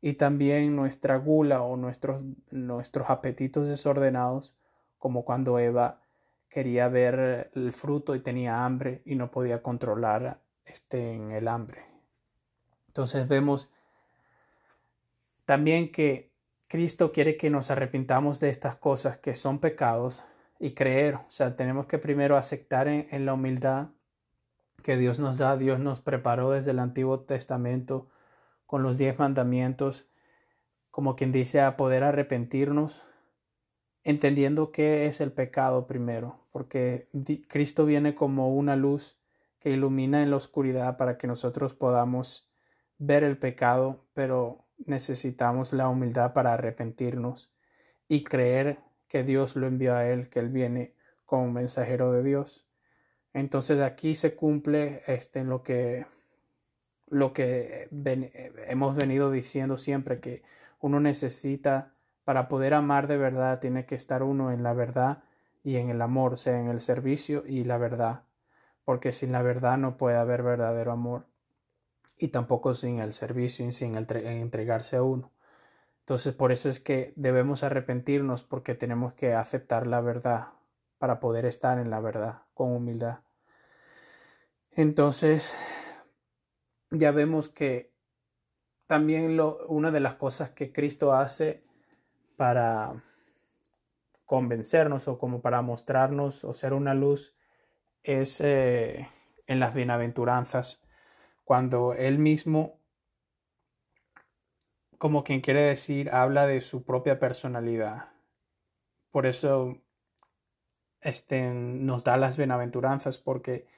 Y 0.00 0.14
también 0.14 0.76
nuestra 0.76 1.16
gula 1.16 1.62
o 1.62 1.76
nuestros, 1.76 2.22
nuestros 2.50 3.08
apetitos 3.10 3.68
desordenados, 3.68 4.54
como 4.98 5.24
cuando 5.24 5.58
Eva 5.58 6.00
quería 6.48 6.88
ver 6.88 7.50
el 7.54 7.72
fruto 7.72 8.14
y 8.14 8.20
tenía 8.20 8.64
hambre 8.64 9.02
y 9.04 9.14
no 9.14 9.30
podía 9.30 9.62
controlar 9.62 10.40
este, 10.64 11.16
el 11.36 11.48
hambre. 11.48 11.95
Entonces 12.96 13.28
vemos 13.28 13.70
también 15.44 15.92
que 15.92 16.32
Cristo 16.66 17.12
quiere 17.12 17.36
que 17.36 17.50
nos 17.50 17.70
arrepintamos 17.70 18.40
de 18.40 18.48
estas 18.48 18.76
cosas 18.76 19.18
que 19.18 19.34
son 19.34 19.58
pecados 19.58 20.24
y 20.58 20.70
creer. 20.70 21.16
O 21.16 21.26
sea, 21.28 21.56
tenemos 21.56 21.84
que 21.84 21.98
primero 21.98 22.38
aceptar 22.38 22.88
en, 22.88 23.26
la 23.26 23.34
humildad 23.34 23.88
que 24.82 24.96
Dios 24.96 25.18
nos 25.18 25.36
da. 25.36 25.58
Dios 25.58 25.78
nos 25.78 26.00
preparó 26.00 26.52
desde 26.52 26.70
el 26.70 26.78
Antiguo 26.78 27.20
Testamento 27.20 28.08
con 28.64 28.82
los 28.82 28.96
diez 28.96 29.18
mandamientos, 29.18 30.08
como 30.90 31.16
quien 31.16 31.32
dice, 31.32 31.60
a 31.60 31.76
poder 31.76 32.02
arrepentirnos 32.02 33.04
entendiendo 34.04 34.72
qué 34.72 35.04
es 35.04 35.20
el 35.20 35.32
pecado 35.32 35.86
primero, 35.86 36.40
porque 36.50 37.10
Cristo 37.46 37.84
viene 37.84 38.14
como 38.14 38.54
una 38.54 38.74
luz 38.74 39.18
que 39.58 39.68
ilumina 39.68 40.22
en 40.22 40.30
la 40.30 40.36
oscuridad 40.36 40.96
para 40.96 41.18
que 41.18 41.26
nosotros 41.26 41.74
podamos 41.74 42.45
ver 42.98 43.24
el 43.24 43.38
pecado, 43.38 44.04
pero 44.14 44.64
necesitamos 44.84 45.72
la 45.72 45.88
humildad 45.88 46.32
para 46.32 46.54
arrepentirnos 46.54 47.50
y 48.08 48.24
creer 48.24 48.78
que 49.08 49.22
Dios 49.22 49.56
lo 49.56 49.66
envió 49.66 49.94
a 49.94 50.06
Él, 50.06 50.28
que 50.28 50.40
Él 50.40 50.48
viene 50.48 50.94
como 51.24 51.50
mensajero 51.50 52.12
de 52.12 52.22
Dios. 52.22 52.66
Entonces 53.32 53.80
aquí 53.80 54.14
se 54.14 54.34
cumple 54.34 55.02
este, 55.06 55.44
lo 55.44 55.62
que, 55.62 56.06
lo 57.08 57.32
que 57.32 57.88
hemos 58.68 58.96
venido 58.96 59.30
diciendo 59.30 59.76
siempre, 59.76 60.20
que 60.20 60.42
uno 60.80 61.00
necesita 61.00 61.92
para 62.24 62.48
poder 62.48 62.74
amar 62.74 63.06
de 63.06 63.16
verdad 63.16 63.60
tiene 63.60 63.86
que 63.86 63.94
estar 63.94 64.22
uno 64.22 64.52
en 64.52 64.62
la 64.62 64.72
verdad 64.72 65.22
y 65.62 65.76
en 65.76 65.90
el 65.90 66.02
amor, 66.02 66.34
o 66.34 66.36
sea, 66.36 66.58
en 66.58 66.68
el 66.68 66.80
servicio 66.80 67.44
y 67.46 67.64
la 67.64 67.78
verdad, 67.78 68.22
porque 68.84 69.12
sin 69.12 69.32
la 69.32 69.42
verdad 69.42 69.78
no 69.78 69.96
puede 69.96 70.16
haber 70.16 70.42
verdadero 70.42 70.92
amor 70.92 71.26
y 72.16 72.28
tampoco 72.28 72.74
sin 72.74 73.00
el 73.00 73.12
servicio 73.12 73.66
y 73.66 73.72
sin 73.72 73.96
entregarse 73.96 74.96
a 74.96 75.02
uno. 75.02 75.32
Entonces, 76.00 76.34
por 76.34 76.52
eso 76.52 76.68
es 76.68 76.80
que 76.80 77.12
debemos 77.16 77.62
arrepentirnos 77.62 78.42
porque 78.42 78.74
tenemos 78.74 79.14
que 79.14 79.34
aceptar 79.34 79.86
la 79.86 80.00
verdad 80.00 80.48
para 80.98 81.20
poder 81.20 81.46
estar 81.46 81.78
en 81.78 81.90
la 81.90 82.00
verdad 82.00 82.42
con 82.54 82.72
humildad. 82.72 83.18
Entonces, 84.70 85.56
ya 86.90 87.10
vemos 87.10 87.48
que 87.48 87.92
también 88.86 89.36
lo, 89.36 89.66
una 89.66 89.90
de 89.90 90.00
las 90.00 90.14
cosas 90.14 90.50
que 90.50 90.72
Cristo 90.72 91.12
hace 91.12 91.64
para 92.36 93.02
convencernos 94.24 95.08
o 95.08 95.18
como 95.18 95.40
para 95.40 95.62
mostrarnos 95.62 96.44
o 96.44 96.52
ser 96.52 96.72
una 96.72 96.94
luz 96.94 97.36
es 98.02 98.40
eh, 98.40 99.08
en 99.46 99.60
las 99.60 99.74
bienaventuranzas, 99.74 100.85
cuando 101.46 101.94
él 101.94 102.18
mismo, 102.18 102.80
como 104.98 105.22
quien 105.22 105.40
quiere 105.40 105.60
decir, 105.60 106.10
habla 106.10 106.44
de 106.44 106.60
su 106.60 106.82
propia 106.82 107.20
personalidad. 107.20 108.08
Por 109.12 109.26
eso 109.26 109.80
este, 111.00 111.48
nos 111.52 112.02
da 112.02 112.16
las 112.16 112.36
bienaventuranzas, 112.36 113.18
porque 113.18 113.68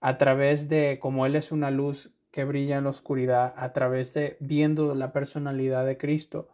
a 0.00 0.18
través 0.18 0.68
de, 0.68 1.00
como 1.00 1.26
Él 1.26 1.34
es 1.34 1.50
una 1.50 1.72
luz 1.72 2.14
que 2.30 2.44
brilla 2.44 2.78
en 2.78 2.84
la 2.84 2.90
oscuridad, 2.90 3.54
a 3.56 3.72
través 3.72 4.14
de 4.14 4.36
viendo 4.38 4.94
la 4.94 5.12
personalidad 5.12 5.84
de 5.84 5.98
Cristo, 5.98 6.48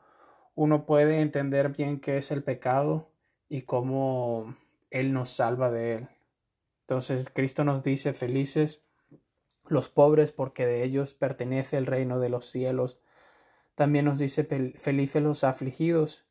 uno 0.55 0.87
puede 0.87 1.21
entender 1.21 1.69
bien 1.69 2.01
qué 2.01 2.17
es 2.17 2.31
el 2.31 2.43
pecado 2.43 3.11
y 3.51 3.63
cómo 3.63 4.57
Él 4.89 5.13
nos 5.13 5.29
salva 5.29 5.71
de 5.71 5.97
él. 5.97 6.09
Entonces 6.89 7.29
Cristo 7.29 7.63
nos 7.63 7.83
dice 7.83 8.15
felices 8.15 8.86
los 9.69 9.89
pobres 9.89 10.33
porque 10.33 10.67
de 10.67 10.85
ellos 10.85 11.15
pertenece 11.15 11.77
el 11.77 11.87
reino 11.87 12.19
de 12.21 12.29
los 12.29 12.47
cielos. 12.47 13.01
También 13.75 14.05
nos 14.05 14.19
dice 14.19 14.45
felices 14.77 15.23
los 15.23 15.45
afligidos 15.45 16.25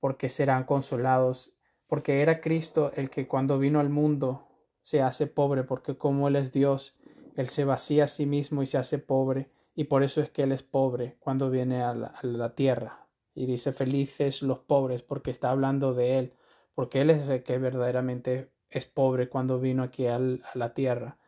porque 0.00 0.28
serán 0.28 0.64
consolados, 0.64 1.52
porque 1.86 2.22
era 2.22 2.40
Cristo 2.40 2.92
el 2.94 3.10
que 3.10 3.26
cuando 3.26 3.58
vino 3.58 3.80
al 3.80 3.90
mundo 3.90 4.46
se 4.82 5.02
hace 5.02 5.26
pobre, 5.26 5.64
porque 5.64 5.96
como 5.96 6.28
Él 6.28 6.36
es 6.36 6.52
Dios, 6.52 6.96
Él 7.34 7.48
se 7.48 7.64
vacía 7.64 8.04
a 8.04 8.06
sí 8.06 8.24
mismo 8.24 8.62
y 8.62 8.66
se 8.66 8.78
hace 8.78 8.98
pobre, 8.98 9.50
y 9.74 9.84
por 9.84 10.02
eso 10.02 10.20
es 10.20 10.30
que 10.30 10.44
Él 10.44 10.52
es 10.52 10.62
pobre 10.62 11.16
cuando 11.18 11.50
viene 11.50 11.82
a 11.82 11.92
la, 11.94 12.54
tierra. 12.54 13.06
Y 13.34 13.46
dice 13.46 13.72
felices 13.72 14.42
los 14.42 14.60
pobres 14.60 15.02
porque 15.02 15.30
está 15.30 15.50
hablando 15.50 15.92
de 15.92 16.18
Él, 16.18 16.32
porque 16.74 17.00
Él 17.00 17.10
es 17.10 17.28
el 17.28 17.42
que 17.42 17.58
verdaderamente 17.58 18.50
es 18.70 18.86
pobre 18.86 19.28
cuando 19.28 19.58
vino 19.58 19.82
aquí 19.82 20.06
a 20.06 20.18
la 20.18 20.72
tierra. 20.72 21.18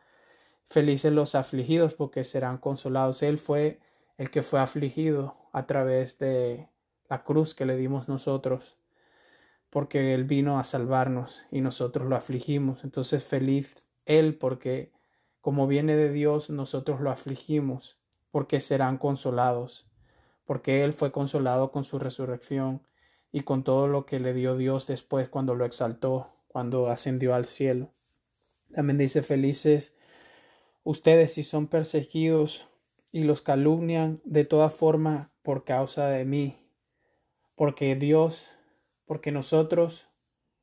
Felices 0.69 1.11
los 1.11 1.35
afligidos 1.35 1.93
porque 1.95 2.23
serán 2.23 2.57
consolados. 2.57 3.23
Él 3.23 3.37
fue 3.37 3.79
el 4.17 4.29
que 4.29 4.43
fue 4.43 4.59
afligido 4.59 5.35
a 5.51 5.65
través 5.65 6.19
de 6.19 6.69
la 7.09 7.23
cruz 7.23 7.55
que 7.55 7.65
le 7.65 7.75
dimos 7.75 8.07
nosotros 8.07 8.77
porque 9.69 10.13
Él 10.13 10.23
vino 10.23 10.59
a 10.59 10.63
salvarnos 10.63 11.45
y 11.51 11.61
nosotros 11.61 12.07
lo 12.07 12.15
afligimos. 12.15 12.83
Entonces 12.83 13.23
feliz 13.23 13.85
Él 14.05 14.35
porque 14.35 14.91
como 15.41 15.67
viene 15.67 15.95
de 15.95 16.11
Dios 16.11 16.49
nosotros 16.49 17.01
lo 17.01 17.11
afligimos 17.11 17.99
porque 18.31 18.59
serán 18.59 18.97
consolados, 18.97 19.87
porque 20.45 20.83
Él 20.83 20.93
fue 20.93 21.11
consolado 21.11 21.71
con 21.71 21.83
su 21.83 21.99
resurrección 21.99 22.81
y 23.31 23.41
con 23.41 23.63
todo 23.63 23.87
lo 23.87 24.05
que 24.05 24.19
le 24.19 24.33
dio 24.33 24.57
Dios 24.57 24.87
después 24.87 25.29
cuando 25.29 25.55
lo 25.55 25.65
exaltó, 25.65 26.33
cuando 26.47 26.89
ascendió 26.89 27.33
al 27.33 27.45
cielo. 27.45 27.91
También 28.73 28.97
dice 28.97 29.23
felices 29.23 29.95
ustedes 30.89 31.33
si 31.33 31.43
son 31.43 31.67
perseguidos 31.67 32.67
y 33.11 33.23
los 33.23 33.43
calumnian 33.43 34.21
de 34.23 34.43
toda 34.43 34.69
forma 34.69 35.31
por 35.43 35.63
causa 35.63 36.07
de 36.07 36.25
mí, 36.25 36.57
porque 37.53 37.95
Dios 37.95 38.55
porque 39.05 39.31
nosotros 39.31 40.07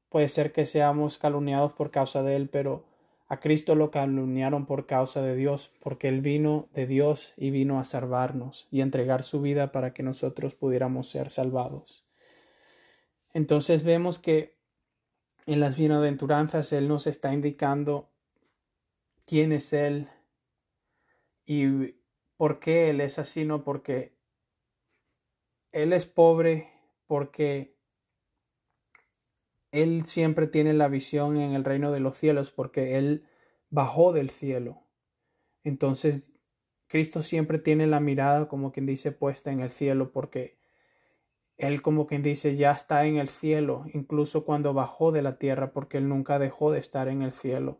puede 0.08 0.26
ser 0.26 0.52
que 0.52 0.66
seamos 0.66 1.18
calumniados 1.18 1.72
por 1.74 1.92
causa 1.92 2.24
de 2.24 2.34
Él, 2.34 2.48
pero 2.48 2.84
a 3.28 3.38
Cristo 3.38 3.76
lo 3.76 3.92
calumniaron 3.92 4.66
por 4.66 4.86
causa 4.86 5.22
de 5.22 5.36
Dios, 5.36 5.72
porque 5.80 6.08
Él 6.08 6.22
vino 6.22 6.68
de 6.72 6.88
Dios 6.88 7.34
y 7.36 7.50
vino 7.50 7.78
a 7.78 7.84
salvarnos 7.84 8.66
y 8.72 8.80
entregar 8.80 9.22
su 9.22 9.40
vida 9.40 9.70
para 9.70 9.92
que 9.94 10.02
nosotros 10.02 10.56
pudiéramos 10.56 11.08
ser 11.08 11.30
salvados. 11.30 12.04
Entonces 13.32 13.84
vemos 13.84 14.18
que 14.18 14.56
en 15.46 15.60
las 15.60 15.76
bienaventuranzas 15.76 16.72
Él 16.72 16.88
nos 16.88 17.06
está 17.06 17.32
indicando 17.32 18.10
quién 19.24 19.52
es 19.52 19.72
Él 19.72 20.08
y 21.46 21.94
por 22.36 22.60
qué 22.60 22.90
Él 22.90 23.00
es 23.00 23.18
así, 23.18 23.44
no 23.44 23.64
porque 23.64 24.12
Él 25.72 25.92
es 25.92 26.04
pobre, 26.04 26.70
porque 27.06 27.76
él 29.76 30.06
siempre 30.06 30.46
tiene 30.46 30.72
la 30.72 30.88
visión 30.88 31.36
en 31.36 31.52
el 31.52 31.62
reino 31.62 31.92
de 31.92 32.00
los 32.00 32.16
cielos 32.16 32.50
porque 32.50 32.96
Él 32.96 33.26
bajó 33.68 34.14
del 34.14 34.30
cielo. 34.30 34.82
Entonces, 35.64 36.32
Cristo 36.86 37.22
siempre 37.22 37.58
tiene 37.58 37.86
la 37.86 38.00
mirada 38.00 38.48
como 38.48 38.72
quien 38.72 38.86
dice 38.86 39.12
puesta 39.12 39.52
en 39.52 39.60
el 39.60 39.68
cielo 39.68 40.12
porque 40.12 40.56
Él 41.58 41.82
como 41.82 42.06
quien 42.06 42.22
dice 42.22 42.56
ya 42.56 42.70
está 42.70 43.04
en 43.04 43.18
el 43.18 43.28
cielo, 43.28 43.84
incluso 43.92 44.46
cuando 44.46 44.72
bajó 44.72 45.12
de 45.12 45.20
la 45.20 45.36
tierra 45.36 45.72
porque 45.72 45.98
Él 45.98 46.08
nunca 46.08 46.38
dejó 46.38 46.70
de 46.70 46.78
estar 46.78 47.08
en 47.08 47.20
el 47.20 47.32
cielo. 47.32 47.78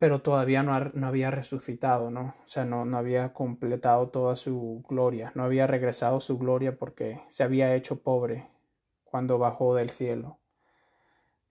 Pero 0.00 0.22
todavía 0.22 0.64
no, 0.64 0.76
no 0.80 1.06
había 1.06 1.30
resucitado, 1.30 2.10
¿no? 2.10 2.34
O 2.42 2.48
sea, 2.48 2.64
no, 2.64 2.84
no 2.84 2.98
había 2.98 3.32
completado 3.32 4.08
toda 4.08 4.34
su 4.34 4.84
gloria, 4.88 5.30
no 5.36 5.44
había 5.44 5.68
regresado 5.68 6.20
su 6.20 6.38
gloria 6.38 6.76
porque 6.76 7.20
se 7.28 7.44
había 7.44 7.76
hecho 7.76 8.02
pobre 8.02 8.48
cuando 9.04 9.38
bajó 9.38 9.76
del 9.76 9.90
cielo. 9.90 10.40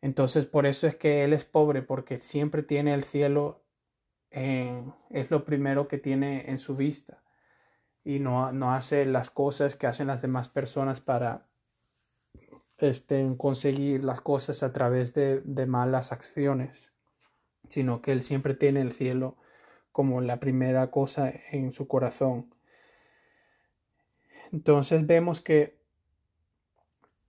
Entonces 0.01 0.45
por 0.45 0.65
eso 0.65 0.87
es 0.87 0.95
que 0.95 1.23
Él 1.23 1.31
es 1.31 1.45
pobre, 1.45 1.81
porque 1.81 2.19
siempre 2.19 2.63
tiene 2.63 2.93
el 2.93 3.03
cielo, 3.05 3.63
es 4.31 5.31
lo 5.31 5.45
primero 5.45 5.87
que 5.87 5.97
tiene 5.97 6.49
en 6.49 6.57
su 6.57 6.75
vista 6.75 7.23
y 8.03 8.19
no, 8.19 8.51
no, 8.51 8.73
hace 8.73 9.05
las 9.05 9.29
cosas 9.29 9.75
que 9.75 9.87
hacen 9.87 10.07
las 10.07 10.21
demás 10.21 10.49
personas 10.49 11.01
para 11.01 11.47
este, 12.77 13.35
conseguir 13.37 14.03
las 14.03 14.21
cosas 14.21 14.63
a 14.63 14.71
través 14.71 15.13
de, 15.13 15.41
de 15.41 15.65
malas 15.65 16.11
acciones, 16.11 16.93
sino 17.69 18.01
que 18.01 18.11
Él 18.11 18.21
siempre 18.21 18.53
tiene 18.53 18.81
el 18.81 18.91
cielo 18.91 19.37
como 19.91 20.21
la 20.21 20.39
primera 20.39 20.91
cosa 20.91 21.33
en 21.51 21.71
su 21.71 21.87
corazón. 21.87 22.53
Entonces 24.51 25.05
vemos 25.05 25.41
que 25.41 25.79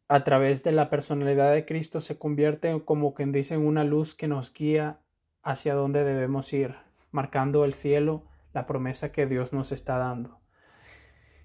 a 0.09 0.25
través 0.25 0.65
de 0.65 0.73
la 0.73 0.91
personalidad 0.91 1.53
de 1.53 1.65
Cristo 1.65 2.01
se 2.01 2.19
convierte 2.19 2.83
como 2.85 3.15
quien 3.15 3.31
dice 3.31 3.55
en 3.55 3.65
una 3.65 3.85
luz 3.85 4.15
que 4.15 4.27
nos 4.27 4.53
guía 4.53 4.99
hacia 5.43 5.75
donde 5.75 6.05
debemos 6.05 6.53
ir, 6.53 6.75
marcando 7.13 7.65
el 7.65 7.75
cielo, 7.75 8.25
la 8.53 8.67
promesa 8.67 9.13
que 9.13 9.27
Dios 9.27 9.53
nos 9.53 9.73
está 9.73 9.99
dando. 9.99 10.41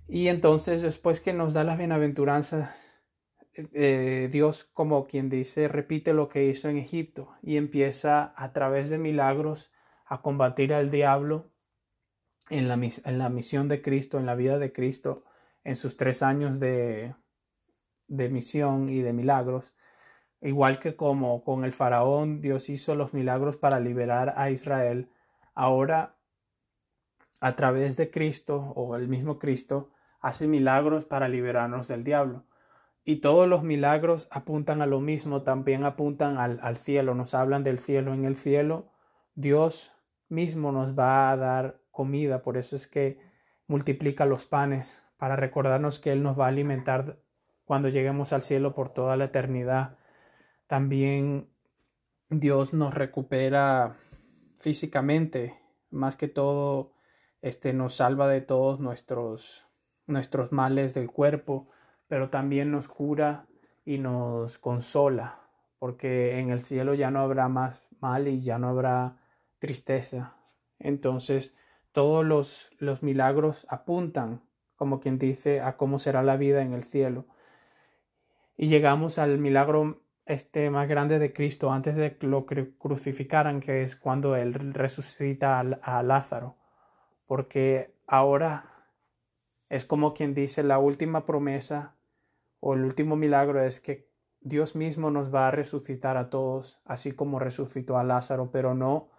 Y 0.07 0.27
entonces 0.27 0.81
después 0.81 1.19
que 1.19 1.33
nos 1.33 1.53
da 1.53 1.63
las 1.63 1.77
bienaventuranzas, 1.77 2.69
eh, 3.73 4.29
Dios 4.31 4.65
como 4.73 5.07
quien 5.07 5.29
dice 5.29 5.67
repite 5.67 6.13
lo 6.13 6.29
que 6.29 6.45
hizo 6.45 6.69
en 6.69 6.77
Egipto 6.77 7.33
y 7.41 7.57
empieza 7.57 8.33
a 8.35 8.51
través 8.51 8.89
de 8.89 8.97
milagros 8.97 9.71
a 10.05 10.21
combatir 10.21 10.73
al 10.73 10.91
diablo 10.91 11.51
en 12.49 12.67
la, 12.67 12.75
en 12.75 13.17
la 13.17 13.29
misión 13.29 13.67
de 13.67 13.81
Cristo, 13.81 14.19
en 14.19 14.25
la 14.25 14.35
vida 14.35 14.59
de 14.59 14.71
Cristo, 14.71 15.23
en 15.63 15.75
sus 15.75 15.97
tres 15.97 16.21
años 16.21 16.59
de, 16.59 17.15
de 18.07 18.29
misión 18.29 18.89
y 18.89 19.01
de 19.01 19.13
milagros, 19.13 19.73
igual 20.41 20.77
que 20.79 20.95
como 20.95 21.43
con 21.43 21.65
el 21.65 21.73
faraón 21.73 22.41
Dios 22.41 22.69
hizo 22.69 22.95
los 22.95 23.13
milagros 23.13 23.57
para 23.57 23.79
liberar 23.79 24.33
a 24.37 24.51
Israel, 24.51 25.09
ahora 25.53 26.17
a 27.41 27.55
través 27.55 27.97
de 27.97 28.11
Cristo 28.11 28.73
o 28.75 28.95
el 28.95 29.07
mismo 29.07 29.39
Cristo 29.39 29.91
hace 30.19 30.47
milagros 30.47 31.05
para 31.05 31.27
liberarnos 31.27 31.87
del 31.87 32.03
diablo. 32.03 32.43
Y 33.05 33.17
todos 33.17 33.47
los 33.47 33.63
milagros 33.63 34.27
apuntan 34.31 34.81
a 34.81 34.87
lo 34.87 34.99
mismo, 34.99 35.43
también 35.43 35.85
apuntan 35.85 36.37
al, 36.37 36.59
al 36.61 36.75
cielo, 36.75 37.13
nos 37.13 37.33
hablan 37.33 37.63
del 37.63 37.79
cielo. 37.79 38.13
En 38.13 38.25
el 38.25 38.35
cielo 38.35 38.91
Dios 39.35 39.93
mismo 40.27 40.71
nos 40.71 40.97
va 40.97 41.31
a 41.31 41.37
dar 41.37 41.81
comida, 41.91 42.41
por 42.41 42.57
eso 42.57 42.75
es 42.75 42.87
que 42.87 43.19
multiplica 43.67 44.25
los 44.25 44.45
panes, 44.45 45.01
para 45.17 45.35
recordarnos 45.35 45.99
que 45.99 46.11
Él 46.11 46.23
nos 46.23 46.37
va 46.37 46.45
a 46.45 46.49
alimentar 46.49 47.19
cuando 47.63 47.89
lleguemos 47.89 48.33
al 48.33 48.41
cielo 48.41 48.73
por 48.73 48.89
toda 48.89 49.17
la 49.17 49.25
eternidad. 49.25 49.97
También 50.67 51.49
Dios 52.29 52.73
nos 52.73 52.93
recupera 52.93 53.97
físicamente, 54.57 55.57
más 55.89 56.15
que 56.15 56.27
todo, 56.27 56.93
este 57.41 57.73
nos 57.73 57.95
salva 57.95 58.27
de 58.27 58.41
todos 58.41 58.79
nuestros 58.79 59.67
nuestros 60.07 60.51
males 60.51 60.93
del 60.93 61.09
cuerpo, 61.09 61.69
pero 62.07 62.29
también 62.29 62.71
nos 62.71 62.87
cura 62.87 63.45
y 63.85 63.97
nos 63.97 64.57
consola, 64.57 65.39
porque 65.79 66.39
en 66.39 66.49
el 66.49 66.63
cielo 66.63 66.93
ya 66.93 67.11
no 67.11 67.19
habrá 67.19 67.47
más 67.47 67.87
mal 67.99 68.27
y 68.27 68.41
ya 68.41 68.57
no 68.57 68.69
habrá 68.69 69.17
tristeza. 69.59 70.35
Entonces, 70.79 71.55
todos 71.91 72.25
los, 72.25 72.69
los 72.79 73.03
milagros 73.03 73.65
apuntan, 73.69 74.41
como 74.75 74.99
quien 74.99 75.17
dice, 75.17 75.61
a 75.61 75.77
cómo 75.77 75.99
será 75.99 76.23
la 76.23 76.37
vida 76.37 76.61
en 76.61 76.73
el 76.73 76.83
cielo 76.83 77.25
y 78.57 78.67
llegamos 78.67 79.19
al 79.19 79.37
milagro 79.37 80.01
este 80.25 80.69
más 80.69 80.87
grande 80.87 81.19
de 81.19 81.33
Cristo 81.33 81.71
antes 81.71 81.95
de 81.95 82.17
que 82.17 82.27
lo 82.27 82.45
crucificaran, 82.45 83.59
que 83.59 83.83
es 83.83 83.95
cuando 83.95 84.35
Él 84.35 84.53
resucita 84.73 85.59
a 85.59 86.03
Lázaro, 86.03 86.55
porque 87.27 87.93
ahora 88.07 88.85
es 89.69 89.85
como 89.85 90.13
quien 90.13 90.33
dice 90.33 90.63
la 90.63 90.79
última 90.79 91.25
promesa 91.25 91.94
o 92.67 92.73
el 92.73 92.83
último 92.83 93.15
milagro 93.15 93.63
es 93.63 93.79
que 93.79 94.09
Dios 94.41 94.75
mismo 94.75 95.11
nos 95.11 95.31
va 95.31 95.49
a 95.49 95.51
resucitar 95.51 96.17
a 96.17 96.31
todos, 96.31 96.81
así 96.83 97.11
como 97.11 97.37
resucitó 97.37 97.99
a 97.99 98.03
Lázaro, 98.03 98.49
pero 98.49 98.73
no 98.73 99.11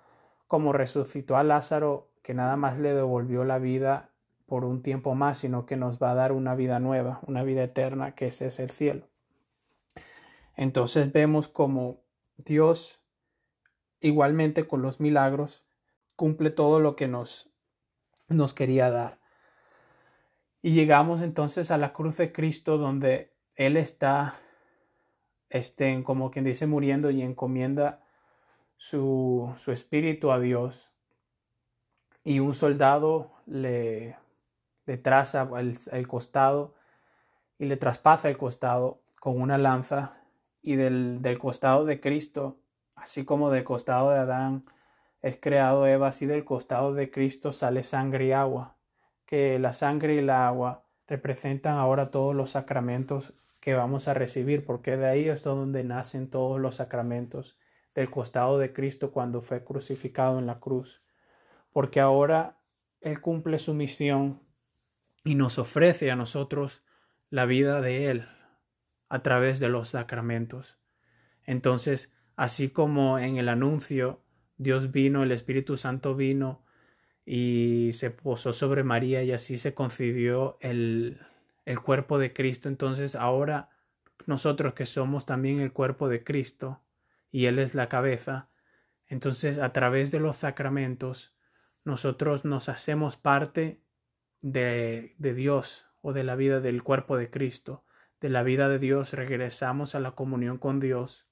como 0.48 0.72
resucitó 0.72 1.37
a 1.37 1.44
Lázaro, 1.44 2.11
que 2.22 2.35
nada 2.35 2.56
más 2.56 2.76
le 2.76 2.92
devolvió 2.92 3.44
la 3.44 3.61
vida 3.61 4.11
por 4.46 4.64
un 4.64 4.82
tiempo 4.82 5.14
más, 5.14 5.38
sino 5.38 5.64
que 5.64 5.76
nos 5.76 6.02
va 6.02 6.11
a 6.11 6.14
dar 6.16 6.32
una 6.32 6.56
vida 6.56 6.80
nueva, 6.80 7.20
una 7.24 7.44
vida 7.44 7.62
eterna, 7.62 8.16
que 8.16 8.26
ese 8.26 8.46
es 8.46 8.59
el 8.59 8.70
cielo. 8.70 9.06
Entonces 10.56 11.12
vemos 11.12 11.46
como 11.46 12.00
Dios, 12.38 13.00
igualmente 14.00 14.66
con 14.66 14.82
los 14.82 14.98
milagros, 14.98 15.64
cumple 16.16 16.50
todo 16.50 16.80
lo 16.80 16.96
que 16.96 17.06
nos, 17.06 17.48
nos 18.26 18.54
quería 18.54 18.90
dar. 18.90 19.20
Y 20.62 20.72
llegamos 20.72 21.20
entonces 21.20 21.70
a 21.70 21.78
la 21.78 21.92
cruz 21.92 22.16
de 22.16 22.32
Cristo 22.32 22.76
donde 22.76 23.36
Él 23.56 23.76
está, 23.76 24.36
este, 25.48 26.02
como 26.04 26.30
quien 26.30 26.44
dice, 26.44 26.66
muriendo 26.66 27.10
y 27.10 27.22
encomienda 27.22 28.04
su, 28.76 29.52
su 29.56 29.72
espíritu 29.72 30.30
a 30.30 30.38
Dios. 30.38 30.92
Y 32.22 32.40
un 32.40 32.54
soldado 32.54 33.32
le, 33.46 34.16
le 34.84 34.98
traza 34.98 35.48
el, 35.58 35.76
el 35.92 36.08
costado 36.08 36.74
y 37.58 37.66
le 37.66 37.76
traspasa 37.76 38.28
el 38.28 38.36
costado 38.36 39.02
con 39.20 39.40
una 39.40 39.58
lanza 39.58 40.20
y 40.62 40.76
del, 40.76 41.22
del, 41.22 41.38
costado 41.38 41.84
de 41.84 42.00
Cristo, 42.00 42.58
así 42.94 43.24
como 43.24 43.50
del 43.50 43.64
costado 43.64 44.10
de 44.10 44.18
Adán 44.18 44.64
es 45.22 45.38
creado 45.40 45.86
Eva, 45.86 46.08
así 46.08 46.26
del 46.26 46.44
costado 46.44 46.92
de 46.92 47.10
Cristo 47.10 47.52
sale 47.52 47.82
sangre 47.82 48.26
y 48.26 48.32
agua 48.32 48.76
que 49.24 49.58
la 49.58 49.72
sangre 49.72 50.14
y 50.14 50.18
el 50.18 50.30
agua 50.30 50.86
representan 51.06 51.76
ahora 51.78 52.10
todos 52.10 52.34
los 52.34 52.50
sacramentos 52.50 53.34
que 53.60 53.74
vamos 53.74 54.08
a 54.08 54.14
recibir, 54.14 54.64
porque 54.64 54.96
de 54.96 55.06
ahí 55.06 55.28
es 55.28 55.42
donde 55.42 55.84
nacen 55.84 56.30
todos 56.30 56.60
los 56.60 56.76
sacramentos 56.76 57.58
del 57.94 58.10
costado 58.10 58.58
de 58.58 58.72
Cristo 58.72 59.10
cuando 59.10 59.40
fue 59.40 59.64
crucificado 59.64 60.38
en 60.38 60.46
la 60.46 60.60
cruz. 60.60 61.02
Porque 61.72 62.00
ahora 62.00 62.58
Él 63.00 63.20
cumple 63.20 63.58
su 63.58 63.74
misión 63.74 64.42
y 65.24 65.34
nos 65.34 65.58
ofrece 65.58 66.10
a 66.10 66.16
nosotros 66.16 66.84
la 67.30 67.46
vida 67.46 67.80
de 67.80 68.10
Él 68.10 68.28
a 69.08 69.22
través 69.22 69.60
de 69.60 69.68
los 69.68 69.90
sacramentos. 69.90 70.78
Entonces, 71.44 72.14
así 72.36 72.70
como 72.70 73.18
en 73.18 73.36
el 73.36 73.48
anuncio 73.48 74.22
Dios 74.58 74.92
vino, 74.92 75.22
el 75.22 75.32
Espíritu 75.32 75.76
Santo 75.76 76.14
vino 76.14 76.65
y 77.26 77.90
se 77.92 78.10
posó 78.12 78.52
sobre 78.52 78.84
María 78.84 79.24
y 79.24 79.32
así 79.32 79.58
se 79.58 79.74
concibió 79.74 80.56
el, 80.60 81.20
el 81.64 81.80
cuerpo 81.80 82.18
de 82.18 82.32
Cristo. 82.32 82.68
Entonces 82.68 83.16
ahora 83.16 83.68
nosotros 84.26 84.74
que 84.74 84.86
somos 84.86 85.26
también 85.26 85.60
el 85.60 85.72
cuerpo 85.72 86.08
de 86.08 86.22
Cristo 86.22 86.80
y 87.32 87.46
Él 87.46 87.58
es 87.58 87.74
la 87.74 87.88
cabeza, 87.88 88.48
entonces 89.08 89.58
a 89.58 89.72
través 89.72 90.10
de 90.12 90.20
los 90.20 90.36
sacramentos 90.36 91.34
nosotros 91.84 92.44
nos 92.44 92.68
hacemos 92.68 93.16
parte 93.16 93.80
de, 94.40 95.14
de 95.18 95.34
Dios 95.34 95.86
o 96.02 96.12
de 96.12 96.24
la 96.24 96.36
vida 96.36 96.60
del 96.60 96.82
cuerpo 96.82 97.16
de 97.16 97.30
Cristo, 97.30 97.84
de 98.20 98.30
la 98.30 98.42
vida 98.44 98.68
de 98.68 98.78
Dios, 98.78 99.12
regresamos 99.12 99.94
a 99.94 100.00
la 100.00 100.12
comunión 100.12 100.58
con 100.58 100.80
Dios 100.80 101.26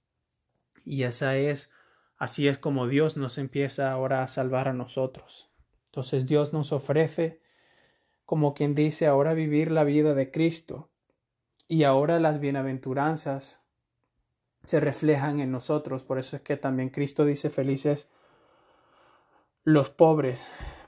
y 0.84 1.04
esa 1.04 1.36
es, 1.36 1.72
así 2.16 2.48
es 2.48 2.58
como 2.58 2.88
Dios 2.88 3.16
nos 3.16 3.38
empieza 3.38 3.90
ahora 3.92 4.22
a 4.22 4.28
salvar 4.28 4.68
a 4.68 4.72
nosotros. 4.72 5.53
Entonces 5.94 6.26
Dios 6.26 6.52
nos 6.52 6.72
ofrece, 6.72 7.40
como 8.24 8.52
quien 8.52 8.74
dice, 8.74 9.06
ahora 9.06 9.32
vivir 9.32 9.70
la 9.70 9.84
vida 9.84 10.12
de 10.12 10.32
Cristo. 10.32 10.90
Y 11.68 11.84
ahora 11.84 12.18
las 12.18 12.40
bienaventuranzas 12.40 13.62
se 14.64 14.80
reflejan 14.80 15.38
en 15.38 15.52
nosotros. 15.52 16.02
Por 16.02 16.18
eso 16.18 16.34
es 16.34 16.42
que 16.42 16.56
también 16.56 16.88
Cristo 16.88 17.24
dice 17.24 17.48
felices 17.48 18.10
los 19.62 19.88
pobres, 19.88 20.44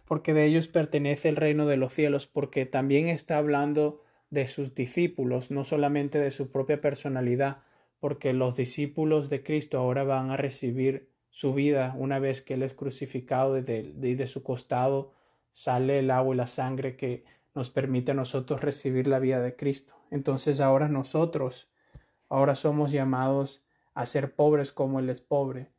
porque 0.07 0.35
de 0.35 0.45
ellos 0.45 0.66
pertenece 0.66 1.29
el 1.29 1.37
reino 1.37 1.66
de 1.66 1.77
los 1.77 1.92
cielos, 1.92 2.27
porque 2.27 2.66
también 2.66 3.07
está 3.07 3.38
hablando 3.38 4.03
de 4.31 4.47
sus 4.47 4.75
discípulos, 4.75 5.53
no 5.53 5.62
solamente 5.62 6.19
de 6.19 6.33
su 6.33 6.51
propia 6.51 6.81
personalidad, 6.81 7.62
porque 8.01 8.33
los 8.33 8.57
discípulos 8.57 9.31
de 9.31 9.45
Cristo 9.45 9.79
ahora 9.79 10.03
van 10.03 10.33
a 10.33 10.37
recibir 10.37 11.12
su 11.37 11.53
vida 11.53 11.94
una 11.99 12.18
vez 12.18 12.40
que 12.40 12.55
Él 12.55 12.62
es 12.62 12.72
crucificado 12.72 13.59
y 13.59 13.61
de, 13.61 14.27
su 14.27 14.42
costado 14.42 15.12
sale 15.51 15.99
el 15.99 16.11
agua 16.11 16.35
y 16.35 16.38
la 16.38 16.46
sangre 16.46 16.96
que 16.96 17.27
nos 17.55 17.68
permite 17.68 18.12
a 18.12 18.14
nosotros 18.14 18.62
recibir 18.62 19.07
la 19.07 19.18
vida 19.18 19.38
de 19.40 19.55
Cristo. 19.55 19.92
Entonces 20.11 20.61
ahora 20.61 20.88
nosotros, 20.88 21.70
ahora 22.31 22.55
somos 22.55 22.90
llamados 22.90 23.62
a 23.92 24.07
ser 24.07 24.35
pobres 24.35 24.72
como 24.72 24.99
Él 24.99 25.11
es 25.11 25.20
pobre. 25.20 25.72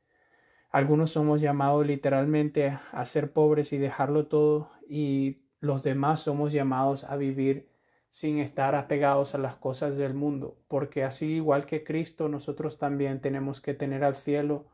Algunos 0.70 1.10
somos 1.10 1.42
llamados 1.42 1.88
literalmente 1.88 2.78
a 2.92 3.06
ser 3.06 3.34
pobres 3.34 3.74
y 3.74 3.80
dejarlo 3.80 4.28
todo 4.28 4.70
y 4.88 5.40
los 5.60 5.82
demás 5.82 6.20
somos 6.20 6.54
llamados 6.54 7.04
a 7.04 7.16
vivir 7.16 7.68
sin 8.12 8.38
estar 8.38 8.76
apegados 8.76 9.34
a 9.34 9.40
las 9.40 9.56
cosas 9.56 9.98
del 9.98 10.14
mundo, 10.14 10.56
porque 10.68 11.04
así 11.04 11.38
igual 11.38 11.66
que 11.66 11.84
Cristo, 11.84 12.30
nosotros 12.30 12.78
también 12.78 13.22
tenemos 13.22 13.60
que 13.60 13.74
tener 13.74 14.04
al 14.04 14.16
cielo 14.16 14.68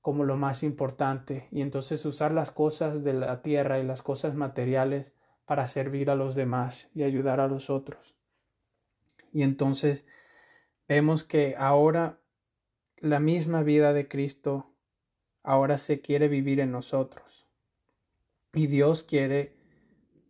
como 0.00 0.24
lo 0.24 0.36
más 0.36 0.62
importante 0.62 1.48
y 1.50 1.60
entonces 1.60 2.04
usar 2.04 2.32
las 2.32 2.50
cosas 2.50 3.04
de 3.04 3.14
la 3.14 3.42
tierra 3.42 3.78
y 3.78 3.84
las 3.84 4.02
cosas 4.02 4.34
materiales 4.34 5.12
para 5.44 5.66
servir 5.66 6.10
a 6.10 6.14
los 6.14 6.34
demás 6.34 6.90
y 6.94 7.02
ayudar 7.02 7.40
a 7.40 7.48
los 7.48 7.70
otros. 7.70 8.14
Y 9.32 9.42
entonces 9.42 10.06
vemos 10.88 11.24
que 11.24 11.54
ahora 11.58 12.20
la 12.96 13.20
misma 13.20 13.62
vida 13.62 13.92
de 13.92 14.08
Cristo 14.08 14.70
ahora 15.42 15.78
se 15.78 16.00
quiere 16.00 16.28
vivir 16.28 16.60
en 16.60 16.72
nosotros. 16.72 17.48
Y 18.52 18.66
Dios 18.66 19.02
quiere 19.02 19.56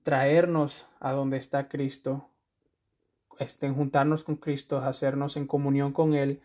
traernos 0.03 0.89
a 1.01 1.13
donde 1.13 1.37
está 1.37 1.69
Cristo, 1.69 2.31
estén 3.39 3.75
juntarnos 3.75 4.25
con 4.25 4.37
Cristo, 4.37 4.79
hacernos 4.79 5.37
en 5.37 5.47
comunión 5.47 5.93
con 5.93 6.15
Él 6.15 6.43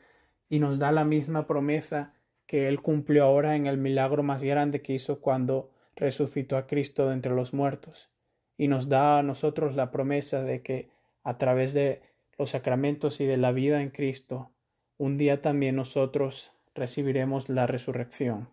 y 0.49 0.59
nos 0.59 0.79
da 0.79 0.91
la 0.91 1.03
misma 1.03 1.47
promesa 1.47 2.14
que 2.45 2.67
Él 2.67 2.81
cumplió 2.81 3.25
ahora 3.25 3.55
en 3.55 3.67
el 3.67 3.77
milagro 3.77 4.23
más 4.23 4.43
grande 4.43 4.81
que 4.81 4.93
hizo 4.93 5.19
cuando 5.19 5.71
resucitó 5.95 6.57
a 6.57 6.67
Cristo 6.67 7.07
de 7.07 7.13
entre 7.13 7.33
los 7.33 7.53
muertos, 7.53 8.09
y 8.57 8.67
nos 8.67 8.89
da 8.89 9.19
a 9.19 9.23
nosotros 9.23 9.75
la 9.75 9.91
promesa 9.91 10.43
de 10.43 10.61
que 10.61 10.89
a 11.23 11.37
través 11.37 11.73
de 11.73 12.01
los 12.37 12.51
sacramentos 12.51 13.19
y 13.21 13.25
de 13.25 13.37
la 13.37 13.51
vida 13.51 13.81
en 13.81 13.89
Cristo, 13.89 14.51
un 14.97 15.17
día 15.17 15.41
también 15.41 15.75
nosotros 15.75 16.51
recibiremos 16.73 17.49
la 17.49 17.67
resurrección. 17.67 18.49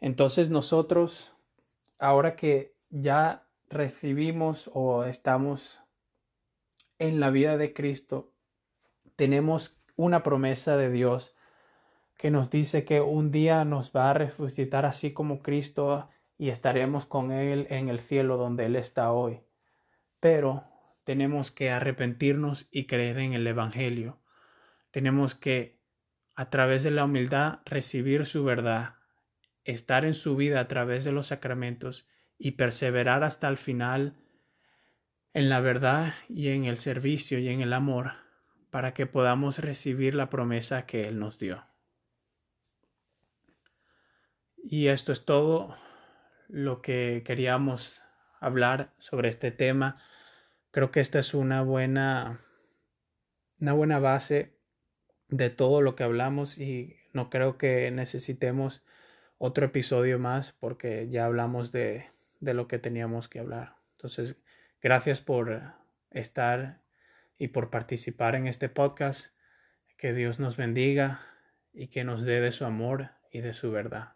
Entonces 0.00 0.50
nosotros, 0.50 1.34
ahora 1.98 2.36
que 2.36 2.74
ya 2.90 3.46
recibimos 3.68 4.70
o 4.72 5.04
estamos 5.04 5.80
en 6.98 7.20
la 7.20 7.30
vida 7.30 7.56
de 7.56 7.72
Cristo, 7.72 8.30
tenemos 9.16 9.76
una 9.96 10.22
promesa 10.22 10.76
de 10.76 10.90
Dios 10.90 11.35
que 12.16 12.30
nos 12.30 12.50
dice 12.50 12.84
que 12.84 13.00
un 13.00 13.30
día 13.30 13.64
nos 13.64 13.92
va 13.94 14.10
a 14.10 14.14
resucitar 14.14 14.86
así 14.86 15.12
como 15.12 15.40
Cristo 15.40 16.08
y 16.38 16.48
estaremos 16.48 17.06
con 17.06 17.30
Él 17.30 17.66
en 17.70 17.88
el 17.88 18.00
cielo 18.00 18.36
donde 18.36 18.66
Él 18.66 18.76
está 18.76 19.12
hoy. 19.12 19.40
Pero 20.20 20.64
tenemos 21.04 21.50
que 21.50 21.70
arrepentirnos 21.70 22.68
y 22.70 22.86
creer 22.86 23.18
en 23.18 23.34
el 23.34 23.46
Evangelio. 23.46 24.18
Tenemos 24.90 25.34
que, 25.34 25.78
a 26.34 26.50
través 26.50 26.82
de 26.82 26.90
la 26.90 27.04
humildad, 27.04 27.60
recibir 27.64 28.26
su 28.26 28.44
verdad, 28.44 28.96
estar 29.64 30.04
en 30.04 30.14
su 30.14 30.36
vida 30.36 30.60
a 30.60 30.68
través 30.68 31.04
de 31.04 31.12
los 31.12 31.28
sacramentos 31.28 32.08
y 32.38 32.52
perseverar 32.52 33.24
hasta 33.24 33.48
el 33.48 33.56
final 33.56 34.14
en 35.32 35.48
la 35.48 35.60
verdad 35.60 36.14
y 36.28 36.48
en 36.48 36.64
el 36.64 36.78
servicio 36.78 37.38
y 37.38 37.48
en 37.48 37.60
el 37.60 37.72
amor 37.72 38.12
para 38.70 38.94
que 38.94 39.06
podamos 39.06 39.58
recibir 39.58 40.14
la 40.14 40.28
promesa 40.28 40.86
que 40.86 41.02
Él 41.02 41.18
nos 41.18 41.38
dio. 41.38 41.64
Y 44.68 44.88
esto 44.88 45.12
es 45.12 45.24
todo 45.24 45.76
lo 46.48 46.82
que 46.82 47.22
queríamos 47.24 48.02
hablar 48.40 48.92
sobre 48.98 49.28
este 49.28 49.52
tema. 49.52 50.02
Creo 50.72 50.90
que 50.90 50.98
esta 50.98 51.20
es 51.20 51.34
una 51.34 51.62
buena, 51.62 52.40
una 53.60 53.74
buena 53.74 54.00
base 54.00 54.58
de 55.28 55.50
todo 55.50 55.82
lo 55.82 55.94
que 55.94 56.02
hablamos 56.02 56.58
y 56.58 56.96
no 57.12 57.30
creo 57.30 57.58
que 57.58 57.92
necesitemos 57.92 58.84
otro 59.38 59.66
episodio 59.66 60.18
más 60.18 60.50
porque 60.50 61.08
ya 61.08 61.26
hablamos 61.26 61.70
de, 61.70 62.10
de 62.40 62.52
lo 62.52 62.66
que 62.66 62.80
teníamos 62.80 63.28
que 63.28 63.38
hablar. 63.38 63.76
Entonces, 63.92 64.36
gracias 64.82 65.20
por 65.20 65.62
estar 66.10 66.82
y 67.38 67.48
por 67.48 67.70
participar 67.70 68.34
en 68.34 68.48
este 68.48 68.68
podcast. 68.68 69.32
Que 69.96 70.12
Dios 70.12 70.40
nos 70.40 70.56
bendiga 70.56 71.20
y 71.72 71.86
que 71.86 72.02
nos 72.02 72.24
dé 72.24 72.40
de 72.40 72.50
su 72.50 72.64
amor 72.64 73.10
y 73.30 73.42
de 73.42 73.52
su 73.52 73.70
verdad. 73.70 74.15